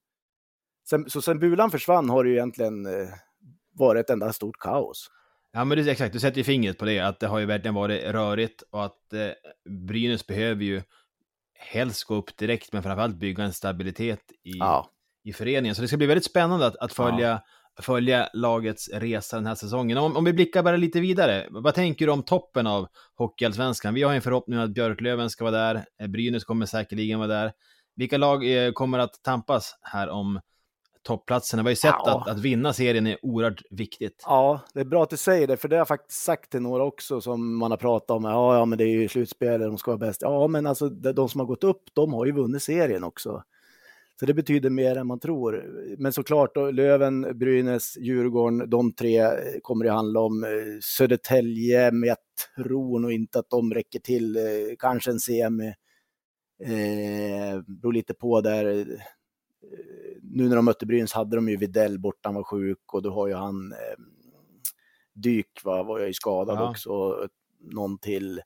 [0.89, 3.09] Sen, så sen Bulan försvann har det ju egentligen eh,
[3.79, 5.11] varit ett enda stort kaos.
[5.53, 7.75] Ja, men det, exakt, du sätter ju fingret på det, att det har ju verkligen
[7.75, 9.29] varit rörigt och att eh,
[9.71, 10.83] Brynäs behöver ju
[11.59, 14.91] helst gå upp direkt, men framförallt bygga en stabilitet i, ja.
[15.25, 15.75] i föreningen.
[15.75, 17.29] Så det ska bli väldigt spännande att, att följa,
[17.77, 17.83] ja.
[17.83, 19.99] följa lagets resa den här säsongen.
[19.99, 23.95] Om, om vi blickar bara lite vidare, vad tänker du om toppen av Hockeyallsvenskan?
[23.95, 27.53] Vi har en förhoppning att Björklöven ska vara där, eh, Brynäs kommer säkerligen vara där.
[27.97, 30.41] Vilka lag eh, kommer att tampas här om
[31.07, 31.63] toppplatserna.
[31.63, 32.21] Vi har ju sett ja.
[32.21, 34.23] att, att vinna serien är oerhört viktigt.
[34.27, 36.63] Ja, det är bra att du säger det, för det har jag faktiskt sagt till
[36.63, 38.25] några också som man har pratat om.
[38.25, 40.23] Ja, ja men det är ju slutspel, de ska vara bäst.
[40.23, 43.43] Ja, men alltså de som har gått upp, de har ju vunnit serien också.
[44.21, 45.65] Så det betyder mer än man tror.
[45.99, 49.31] Men såklart, då, Löven, Brynäs, Djurgården, de tre
[49.63, 50.45] kommer det handla om.
[50.83, 52.17] Södertälje, men jag
[52.65, 54.39] tror nog inte att de räcker till.
[54.79, 55.75] Kanske en semi.
[56.65, 58.87] Eh, beror lite på där
[60.31, 63.11] nu när de mötte Brynäs hade de ju Videll borta, han var sjuk och då
[63.11, 64.03] har ju han eh,
[65.15, 66.71] Dyk va, var ju skadad ja.
[66.71, 67.29] också,
[67.61, 68.41] någon till.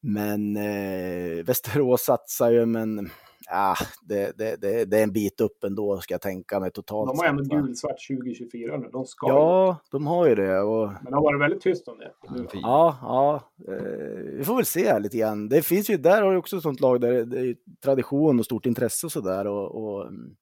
[0.00, 3.10] Men eh, Västerås satsar ju, men
[3.48, 7.10] ja, det, det, det, det, är en bit upp ändå ska jag tänka mig totalt.
[7.10, 9.98] De har ändå gulsvart 2024 nu, de ska Ja, ju.
[9.98, 10.60] de har ju det.
[10.60, 10.88] Och...
[10.88, 12.12] Men det har varit väldigt tyst om det.
[12.52, 13.42] Ja, ja.
[13.68, 15.48] Eh, vi får väl se lite grann.
[15.48, 18.44] Det finns ju, där har du också ett sånt lag där det är tradition och
[18.44, 19.46] stort intresse och sådär.
[19.46, 20.36] Och, och, mm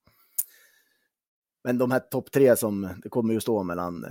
[1.67, 4.11] men de här topp tre som det kommer ju stå mellan eh,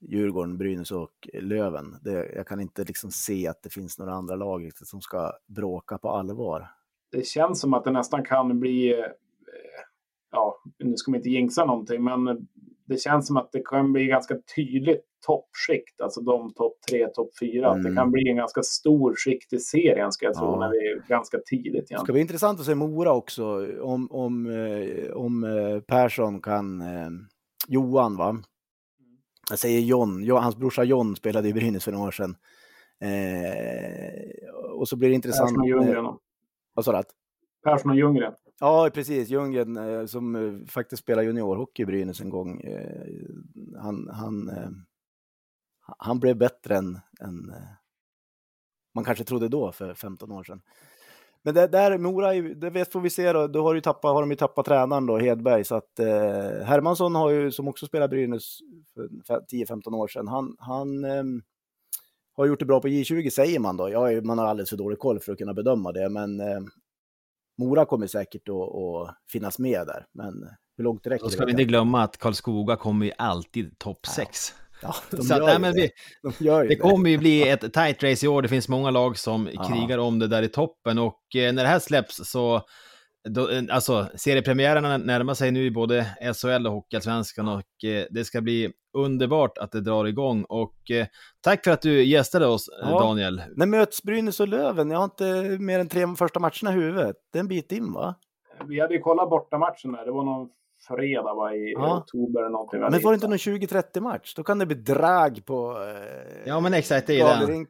[0.00, 1.96] Djurgården, Brynäs och Löven.
[2.02, 5.98] Det, jag kan inte liksom se att det finns några andra lag som ska bråka
[5.98, 6.70] på allvar.
[7.12, 9.06] Det känns som att det nästan kan bli, eh,
[10.30, 12.48] ja, nu ska man inte jinxa någonting, men
[12.84, 17.30] det känns som att det kan bli ganska tydligt toppskikt, alltså de topp tre, topp
[17.40, 17.72] fyra.
[17.72, 17.82] Mm.
[17.82, 20.58] det kan bli en ganska stor skikt i serien ska jag tro, ja.
[20.58, 21.74] när vi är ganska tidigt.
[21.74, 21.84] Igen.
[21.88, 23.44] Det ska bli intressant att se Mora också,
[23.82, 27.10] om, om, eh, om eh, Persson kan, eh,
[27.68, 28.42] Johan va?
[29.50, 32.36] Jag säger John, hans brorsa John spelade i Brynäs för några år sedan.
[33.00, 34.48] Eh,
[34.78, 35.48] och så blir det intressant.
[35.48, 36.04] Persson och Ljunggren.
[36.74, 37.02] Vad sa du?
[37.64, 38.32] Persson och Ljunggren.
[38.60, 39.28] Ja, precis.
[39.28, 42.60] Ljunggren eh, som eh, faktiskt spelade juniorhockey i Brynäs en gång.
[42.60, 43.06] Eh,
[43.82, 44.50] han, han,
[45.98, 47.54] han blev bättre än, än
[48.94, 50.62] man kanske trodde då för 15 år sedan.
[51.42, 54.22] Men det, där Mora, det vet får vi se då, då har, ju tappat, har
[54.22, 58.08] de ju tappat tränaren då, Hedberg, så att eh, Hermansson har ju, som också spelade
[58.08, 58.58] Brynäs
[59.26, 61.24] för 10-15 år sedan, han, han eh,
[62.36, 63.90] har gjort det bra på J20 säger man då.
[63.90, 66.60] Ja, man har alldeles för dålig koll för att kunna bedöma det, men eh,
[67.58, 71.24] Mora kommer säkert att, finnas med där, men hur långt det räcker.
[71.24, 74.54] Då ska vi inte glömma att Karlskoga kommer ju alltid topp 6.
[74.84, 75.90] Ja, de så att, nej, vi,
[76.22, 78.42] de det, det kommer ju bli ett tight race i år.
[78.42, 79.64] Det finns många lag som ja.
[79.64, 82.62] krigar om det där i toppen och eh, när det här släpps så
[83.28, 88.24] då, eh, alltså, seriepremiärerna närmar sig nu i både SHL och Hockeyallsvenskan och eh, det
[88.24, 90.44] ska bli underbart att det drar igång.
[90.48, 91.06] Och eh,
[91.40, 93.00] tack för att du gästade oss, eh, ja.
[93.00, 93.42] Daniel.
[93.56, 94.90] När möts Brynäs och Löven?
[94.90, 97.16] Jag har inte mer än tre första matcherna i huvudet.
[97.32, 98.14] Det är en bit in, va?
[98.68, 100.04] Vi hade ju kollat bortamatchen där.
[100.04, 100.48] Det var någon
[100.88, 101.98] fredag va, i ja.
[101.98, 102.80] oktober eller någonting.
[102.80, 104.34] Men var det inte någon 20-30 match?
[104.34, 107.66] Då kan det bli drag på eh, Ja, men exakt, det är den.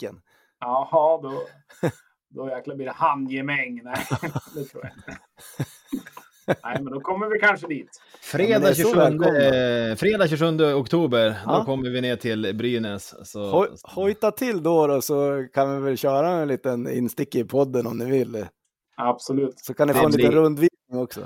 [0.60, 1.42] Jaha, då,
[2.28, 3.80] då jäklar blir det handgemäng.
[3.84, 3.96] Nej,
[4.54, 5.20] det tror jag inte.
[6.46, 8.00] Nej, men då kommer vi kanske dit.
[8.20, 11.58] Fredag, ja, 27, eh, fredag 27 oktober, ja.
[11.58, 13.14] då kommer vi ner till Brynäs.
[13.30, 17.44] Så, Hoj, hojta till då, då så kan vi väl köra en liten instick i
[17.44, 18.46] podden om ni vill.
[18.96, 19.58] Absolut.
[19.58, 20.18] Så kan ni det få en blir...
[20.18, 21.20] liten rundvisning också.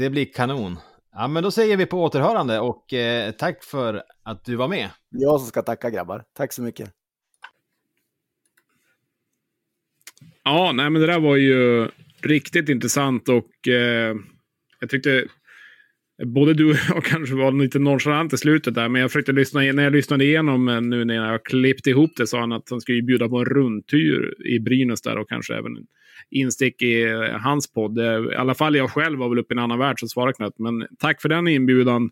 [0.00, 0.78] Det blir kanon.
[1.12, 4.90] Ja, men då säger vi på återhörande och eh, tack för att du var med.
[5.10, 6.24] Jag som ska tacka grabbar.
[6.32, 6.90] Tack så mycket.
[10.44, 11.90] Ja, nej, men det där var ju
[12.20, 14.16] riktigt intressant och eh,
[14.80, 15.26] jag tyckte
[16.24, 19.60] både du och jag kanske var lite nonchalant i slutet där, men jag försökte lyssna,
[19.60, 22.80] när jag lyssnade igenom eh, nu när jag klippte ihop det, sa han att han
[22.80, 25.76] skulle bjuda på en rundtur i Brynäs där och kanske även
[26.30, 27.98] instick i eh, hans podd.
[27.98, 30.32] Eh, I alla fall jag själv var väl uppe i en annan värld så svarade
[30.32, 32.10] knappt, men tack för den inbjudan.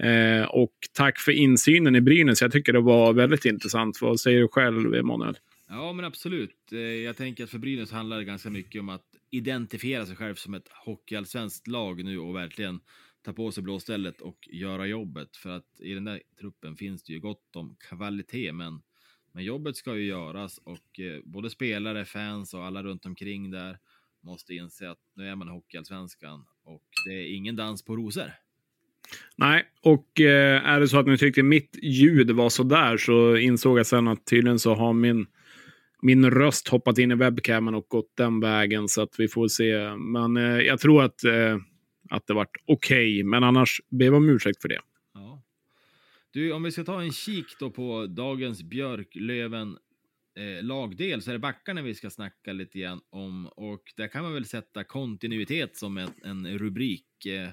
[0.00, 2.42] Eh, och tack för insynen i Brynäs.
[2.42, 3.98] Jag tycker det var väldigt intressant.
[4.02, 5.38] Vad säger du själv, Emanuel?
[5.68, 6.56] Ja, men absolut.
[7.04, 10.54] Jag tänker att för Brynäs handlar det ganska mycket om att identifiera sig själv som
[10.54, 12.80] ett hockeyallsvenskt lag nu och verkligen
[13.26, 15.36] ta på sig blåstället och göra jobbet.
[15.36, 18.82] För att i den där truppen finns det ju gott om kvalitet, men,
[19.32, 23.78] men jobbet ska ju göras och eh, både spelare, fans och alla runt omkring där
[24.20, 28.32] måste inse att nu är man i Hockeyallsvenskan och det är ingen dans på rosor.
[29.36, 33.36] Nej, och eh, är det så att ni tyckte mitt ljud var så där så
[33.36, 35.26] insåg jag sen att tydligen så har min
[36.02, 39.96] min röst hoppat in i webcamen och gått den vägen så att vi får se.
[39.96, 41.56] Men eh, jag tror att, eh,
[42.10, 44.80] att det vart okej, okay, men annars ber vi om ursäkt för det.
[45.14, 45.42] Ja.
[46.30, 49.78] Du, om vi ska ta en kik då på dagens Björklöven
[50.36, 54.22] eh, lagdel så är det backarna vi ska snacka lite grann om och där kan
[54.22, 57.26] man väl sätta kontinuitet som en, en rubrik.
[57.26, 57.48] Eh,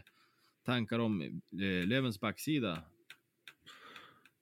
[0.66, 2.84] tankar om eh, Lövens backsida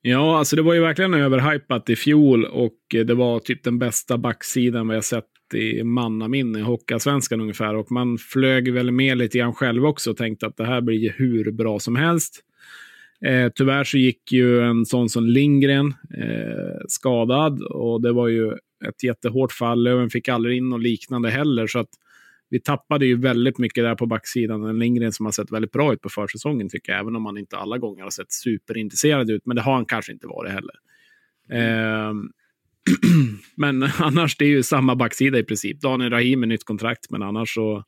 [0.03, 4.17] Ja, alltså det var ju verkligen överhypat i fjol och det var typ den bästa
[4.17, 7.75] backsidan vi har sett i mannaminne Hockeyallsvenskan ungefär.
[7.75, 11.13] Och man flög väl med lite grann själv också och tänkte att det här blir
[11.17, 12.43] hur bra som helst.
[13.25, 18.51] Eh, tyvärr så gick ju en sån som Lindgren eh, skadad och det var ju
[18.87, 19.83] ett jättehårt fall.
[19.83, 21.67] Löven fick aldrig in något liknande heller.
[21.67, 21.89] Så att
[22.49, 24.63] vi tappade ju väldigt mycket där på backsidan.
[24.63, 27.37] En Lindgren som har sett väldigt bra ut på försäsongen tycker jag, även om han
[27.37, 29.45] inte alla gånger har sett superintresserad ut.
[29.45, 30.75] Men det har han kanske inte varit heller.
[31.51, 32.13] Eh,
[33.55, 35.81] men annars, det är ju samma backsida i princip.
[35.81, 37.83] Daniel Rahim med nytt kontrakt, men annars så...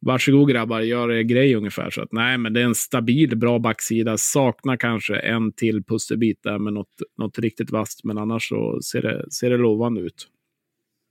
[0.00, 1.90] Varsågod grabbar, gör er grej ungefär.
[1.90, 4.18] Så att, nej, men det är en stabil, bra backsida.
[4.18, 9.02] Saknar kanske en till pusselbit där med något, något riktigt vasst, men annars så ser
[9.02, 10.28] det, ser det lovande ut.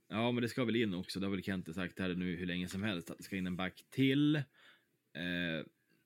[0.08, 1.20] Ja, men det ska väl in också.
[1.20, 3.46] Det har väl Kente sagt här nu hur länge som helst att det ska in
[3.46, 4.36] en back till.
[4.36, 4.42] Eh,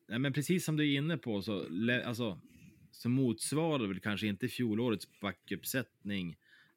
[0.08, 1.64] nej, men precis som du är inne på så,
[2.06, 2.40] alltså,
[2.90, 6.36] så motsvarar väl kanske inte fjolårets backuppsättning eh,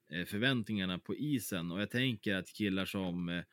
[0.10, 3.44] Eh, förväntningarna på isen och jag tänker att killar som eh,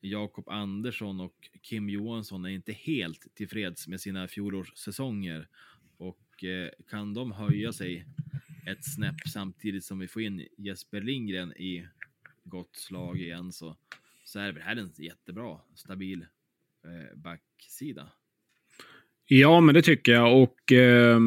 [0.00, 5.48] Jakob Andersson och Kim Johansson är inte helt tillfreds med sina fjolårssäsonger
[5.96, 8.06] och eh, kan de höja sig
[8.66, 11.88] ett snäpp samtidigt som vi får in Jesper Lindgren i
[12.44, 13.76] gott slag igen så,
[14.24, 16.26] så är det här en jättebra, stabil
[17.14, 18.12] backsida.
[19.26, 20.42] Ja, men det tycker jag.
[20.42, 21.20] Och eh,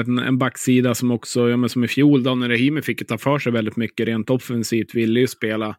[0.00, 3.38] en, en backsida som också, ja, men som i fjol, Daniel Rahimi fick ta för
[3.38, 5.76] sig väldigt mycket rent offensivt, ville ju spela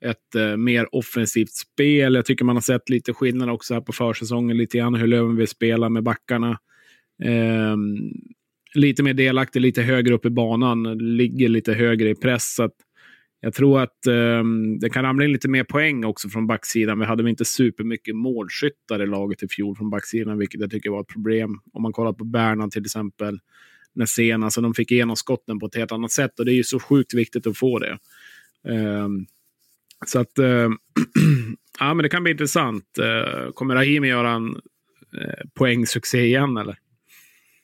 [0.00, 2.14] ett eh, mer offensivt spel.
[2.14, 5.36] Jag tycker man har sett lite skillnad också här på försäsongen, lite grann hur Löven
[5.36, 6.58] vill spela med backarna.
[7.22, 7.76] Eh,
[8.74, 12.54] lite mer delaktig, lite högre upp i banan, ligger lite högre i press.
[12.54, 12.70] Så
[13.44, 16.98] jag tror att um, det kan ramla in lite mer poäng också från backsidan.
[16.98, 20.90] Vi hade väl inte supermycket målskyttar i laget i fjol från backsidan, vilket jag tycker
[20.90, 21.60] var ett problem.
[21.72, 23.40] Om man kollar på Bernhard till exempel,
[23.92, 26.56] när senast, alltså de fick igenom skotten på ett helt annat sätt och det är
[26.56, 27.98] ju så sjukt viktigt att få det.
[28.68, 29.26] Um,
[30.06, 30.68] så att, eh,
[31.78, 32.98] ja men det kan bli intressant.
[32.98, 34.56] Eh, kommer Rahimi göra en
[35.20, 36.78] eh, poängsuccé igen eller?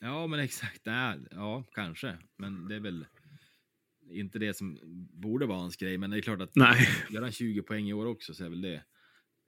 [0.01, 0.81] Ja, men exakt.
[0.87, 2.19] Nej, ja, kanske.
[2.39, 3.05] Men det är väl
[4.11, 4.79] inte det som
[5.13, 5.99] borde vara hans grej.
[5.99, 6.89] Men det är klart att Nej.
[7.11, 8.85] gör han 20 poäng i år också så är väl det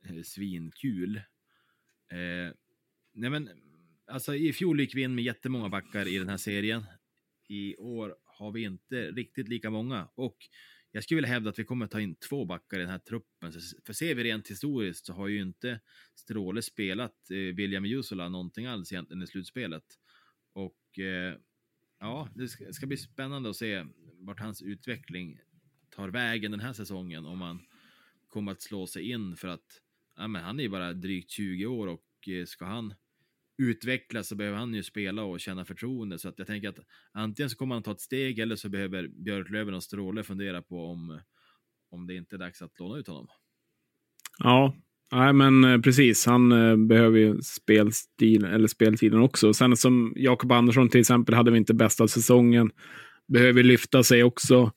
[0.06, 1.16] eh, svinkul.
[1.16, 2.54] Eh,
[3.12, 3.48] nej, men
[4.06, 6.84] alltså i fjol gick vi in med jättemånga backar i den här serien.
[7.48, 10.36] I år har vi inte riktigt lika många och
[10.94, 13.52] jag skulle vilja hävda att vi kommer ta in två backar i den här truppen.
[13.86, 15.80] För ser vi rent historiskt så har ju inte
[16.14, 19.84] Stråle spelat eh, William Jusula någonting alls egentligen i slutspelet.
[20.52, 21.34] Och eh,
[22.00, 23.84] ja, det ska, ska, bli spännande att se
[24.26, 25.38] vart hans utveckling
[25.96, 27.26] tar vägen den här säsongen.
[27.26, 27.60] Om han
[28.28, 29.80] kommer att slå sig in för att
[30.16, 32.94] ja, men han är ju bara drygt 20 år och eh, ska han
[33.58, 36.18] utvecklas så behöver han ju spela och känna förtroende.
[36.18, 36.78] Så att jag tänker att
[37.12, 40.86] antingen så kommer han ta ett steg eller så behöver Björklöven och Stråle fundera på
[40.86, 41.20] om,
[41.90, 43.26] om det inte är dags att låna ut honom.
[44.38, 44.76] Ja,
[45.12, 46.26] nej men eh, precis.
[46.26, 49.54] Han eh, behöver ju spelstil, eller speltiden också.
[49.54, 52.70] Sen som Jakob Andersson till exempel hade vi inte bästa säsongen.
[53.28, 54.72] Behöver lyfta sig också.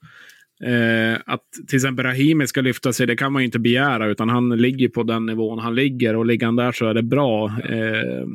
[0.63, 4.29] Eh, att till exempel Rahimi ska lyfta sig, det kan man ju inte begära, utan
[4.29, 7.45] han ligger på den nivån han ligger och ligger han där så är det bra.
[7.69, 8.27] Eh,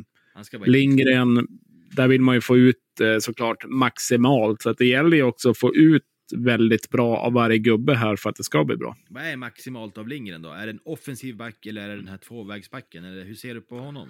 [0.65, 1.47] Lindgren,
[1.95, 4.61] där vill man ju få ut eh, såklart maximalt.
[4.61, 6.03] Så att det gäller ju också att få ut
[6.35, 8.95] väldigt bra av varje gubbe här för att det ska bli bra.
[9.09, 10.49] Vad är maximalt av Lindgren då?
[10.49, 13.05] Är det en offensiv back eller är det den här tvåvägsbacken?
[13.05, 14.07] Eller hur ser du på honom?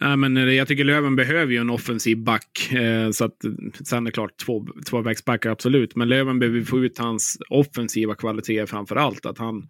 [0.00, 2.72] Nej, men jag tycker Löven behöver ju en offensiv back.
[2.72, 3.36] Eh, så att,
[3.84, 5.96] sen är det klart, två, tvåvägsbackar absolut.
[5.96, 9.26] Men Löven behöver få ut hans offensiva kvaliteter framför allt.
[9.26, 9.68] Att han,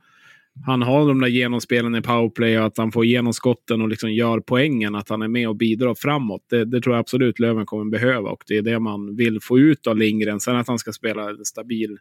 [0.66, 4.12] han har de där genomspelen i powerplay och att han får igenom skotten och liksom
[4.12, 4.94] gör poängen.
[4.94, 6.42] Att han är med och bidrar framåt.
[6.50, 9.58] Det, det, tror jag absolut Löven kommer behöva och det är det man vill få
[9.58, 10.40] ut av Lindgren.
[10.40, 11.98] Sen att han ska spela stabil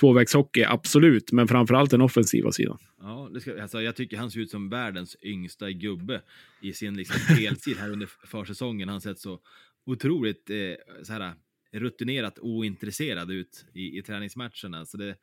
[0.00, 1.32] tvåvägshockey, absolut.
[1.32, 2.78] Men framförallt den offensiva sidan.
[3.00, 6.22] Ja, det ska, alltså, jag tycker han ser ut som världens yngsta gubbe
[6.60, 8.88] i sin liksom, deltid här under försäsongen.
[8.88, 9.40] Han sett så
[9.86, 11.34] otroligt eh, så här,
[11.72, 14.86] rutinerat ointresserad ut i, i träningsmatcherna.
[14.86, 15.16] Så det,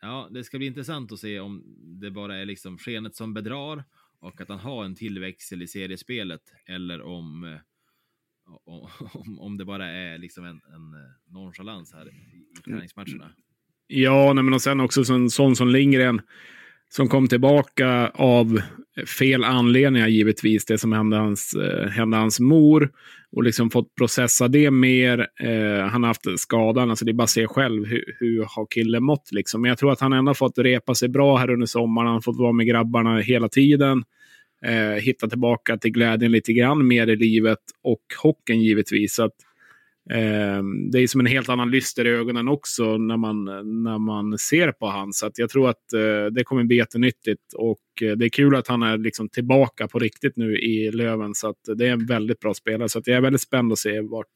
[0.00, 1.64] ja, det ska bli intressant att se om
[2.00, 3.84] det bara är liksom skenet som bedrar
[4.20, 7.60] och att han har en tillväxel i seriespelet eller om, eh,
[9.14, 12.12] om, om det bara är liksom en, en eh, nonchalans här i,
[12.58, 13.32] i träningsmatcherna.
[13.88, 16.20] Ja, nej, men och sen också en sån som Lindgren
[16.90, 18.60] som kom tillbaka av
[19.18, 20.64] fel anledningar givetvis.
[20.64, 22.90] Det som hände hans, eh, hände hans mor
[23.32, 25.18] och liksom fått processa det mer.
[25.40, 28.66] Eh, han har haft skadan, alltså det är bara att se själv hur, hur har
[28.70, 29.28] killen mått.
[29.32, 29.62] Liksom.
[29.62, 32.06] Men jag tror att han ändå fått repa sig bra här under sommaren.
[32.06, 34.04] Han har fått vara med grabbarna hela tiden.
[34.64, 39.14] Eh, hitta tillbaka till glädjen lite grann mer i livet och hockeyn givetvis.
[39.14, 39.34] Så att,
[40.10, 43.44] Eh, det är som en helt annan lyster i ögonen också när man,
[43.82, 45.12] när man ser på han.
[45.12, 47.52] Så att jag tror att eh, det kommer bli jättenyttigt.
[47.54, 51.34] Och eh, det är kul att han är liksom tillbaka på riktigt nu i Löven.
[51.34, 52.88] Så att det är en väldigt bra spelare.
[52.88, 54.34] Så att jag är väldigt spänd att se vart,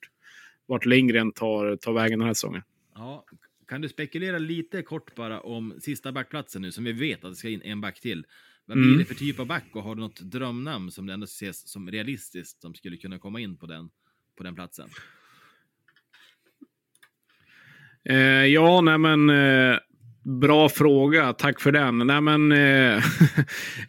[0.66, 2.62] vart Lindgren tar, tar vägen den här säsongen.
[2.94, 3.24] Ja,
[3.68, 7.36] kan du spekulera lite kort bara om sista backplatsen nu som vi vet att det
[7.36, 8.26] ska in en back till.
[8.66, 8.98] Vad blir mm.
[8.98, 11.90] det för typ av back och har du något drömnamn som det ändå ses som
[11.90, 13.88] realistiskt som skulle kunna komma in på den,
[14.36, 14.88] på den platsen?
[18.08, 19.76] Eh, ja, nej men eh,
[20.24, 21.32] bra fråga.
[21.32, 21.98] Tack för den.
[21.98, 23.02] Nej, men, eh,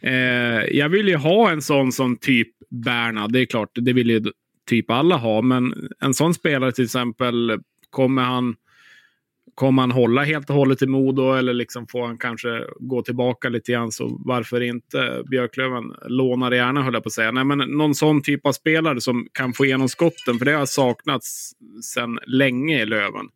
[0.00, 3.28] eh, jag vill ju ha en sån som typ Berna.
[3.28, 4.22] Det är klart, det vill ju
[4.68, 5.42] typ alla ha.
[5.42, 7.58] Men en sån spelare till exempel,
[7.90, 8.56] kommer han
[9.54, 13.48] Kommer han hålla helt och hållet i Modo eller liksom får han kanske gå tillbaka
[13.48, 15.22] lite grann så varför inte?
[15.30, 17.30] Björklöven lånar gärna höll jag på att säga.
[17.30, 20.66] Nej, men någon sån typ av spelare som kan få igenom skotten för det har
[20.66, 21.52] saknats
[21.94, 23.28] sedan länge i Löven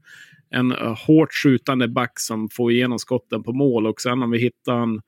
[0.51, 3.87] en eh, hårt skjutande back som får igenom skotten på mål.
[3.87, 5.03] Och sen om vi hittar en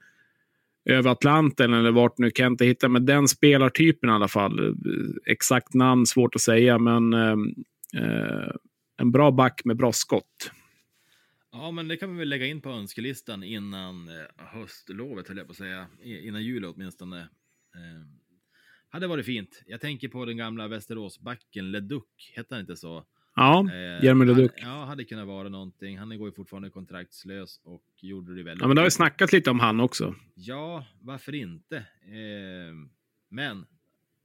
[0.84, 2.88] över Atlanten eller vart nu Kent hittar.
[2.88, 4.58] Men den spelartypen i alla fall.
[4.58, 4.74] Eh,
[5.26, 7.36] exakt namn svårt att säga, men eh,
[8.02, 8.50] eh,
[8.96, 10.50] en bra back med bra skott.
[11.52, 15.50] Ja, men det kan vi väl lägga in på önskelistan innan höstlovet, höll jag på
[15.50, 15.86] att säga.
[16.02, 17.20] Innan jul åtminstone.
[17.74, 18.20] Eh,
[18.88, 19.62] hade varit fint.
[19.66, 22.04] Jag tänker på den gamla Västeråsbacken, Leduc,
[22.36, 23.04] hette han inte så?
[23.34, 24.52] Ja, Eh, Jeremy Leduc.
[24.56, 25.98] Ja, hade kunnat vara någonting.
[25.98, 28.90] Han går ju fortfarande kontraktslös och gjorde det väldigt Ja, men det har vi bra.
[28.90, 30.14] snackat lite om han också.
[30.34, 31.76] Ja, varför inte?
[31.76, 32.74] Eh,
[33.28, 33.66] men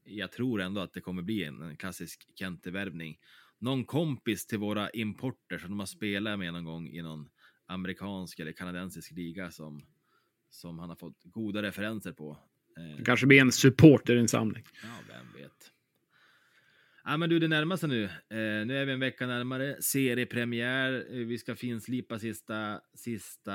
[0.03, 3.17] jag tror ändå att det kommer bli en, en klassisk Kente-värvning.
[3.59, 7.29] Någon kompis till våra importer som de har spelat med någon gång i någon
[7.65, 9.85] amerikansk eller kanadensisk liga som,
[10.49, 12.37] som han har fått goda referenser på.
[12.77, 14.63] Eh, Det kanske blir en supporterinsamling.
[14.83, 15.71] Ja, vem vet.
[17.07, 18.03] Ja, men du, det närmar sig nu.
[18.03, 19.81] Eh, nu är vi en vecka närmare.
[19.81, 21.05] Seriepremiär.
[21.11, 23.53] Eh, vi ska finslipa sista, sista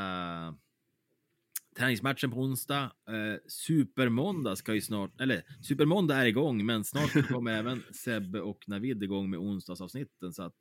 [1.76, 2.82] träningsmatchen på onsdag.
[2.82, 8.64] Eh, Supermåndag ska ju snart, eller Supermåndag är igång, men snart kommer även Sebbe och
[8.66, 10.32] Navid igång med onsdagsavsnitten.
[10.32, 10.56] Så att,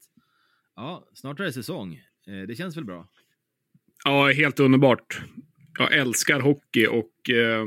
[0.76, 1.96] ja, snart är det säsong.
[2.28, 3.08] Eh, det känns väl bra?
[4.06, 5.22] Ja, helt underbart.
[5.80, 7.66] Jag älskar hockey och eh,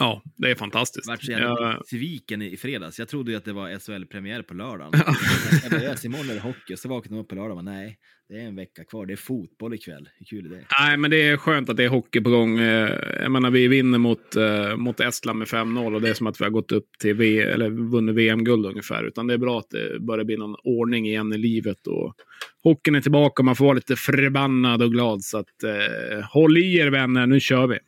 [0.00, 1.08] ja, det är fantastiskt.
[1.08, 2.98] Vart så jävla Jag- sviken i fredags.
[2.98, 4.92] Jag trodde ju att det var SHL-premiär på lördagen.
[5.62, 6.76] jag bara, yes, imorgon är det hockey.
[6.76, 7.98] Så vaknade jag upp på lördagen och bara, nej,
[8.28, 9.06] det är en vecka kvar.
[9.06, 10.08] Det är fotboll ikväll.
[10.18, 10.64] Hur kul är det?
[10.80, 12.58] Nej, men det är skönt att det är hockey på gång.
[12.58, 12.90] Eh,
[13.22, 16.40] Jag menar, vi vinner mot, eh, mot Estland med 5-0 och det är som att
[16.40, 19.04] vi har gått upp till v eller vunnit VM-guld ungefär.
[19.04, 22.14] Utan det är bra att det börjar bli någon ordning igen i livet och
[22.62, 25.22] hockeyn är tillbaka och man får vara lite förbannad och glad.
[25.22, 27.78] Så att eh, håll i er vänner, nu kör vi.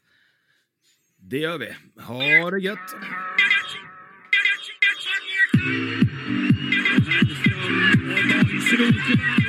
[1.33, 1.69] Det gör vi.
[2.03, 2.79] Ha det gött!
[8.75, 9.41] Mm.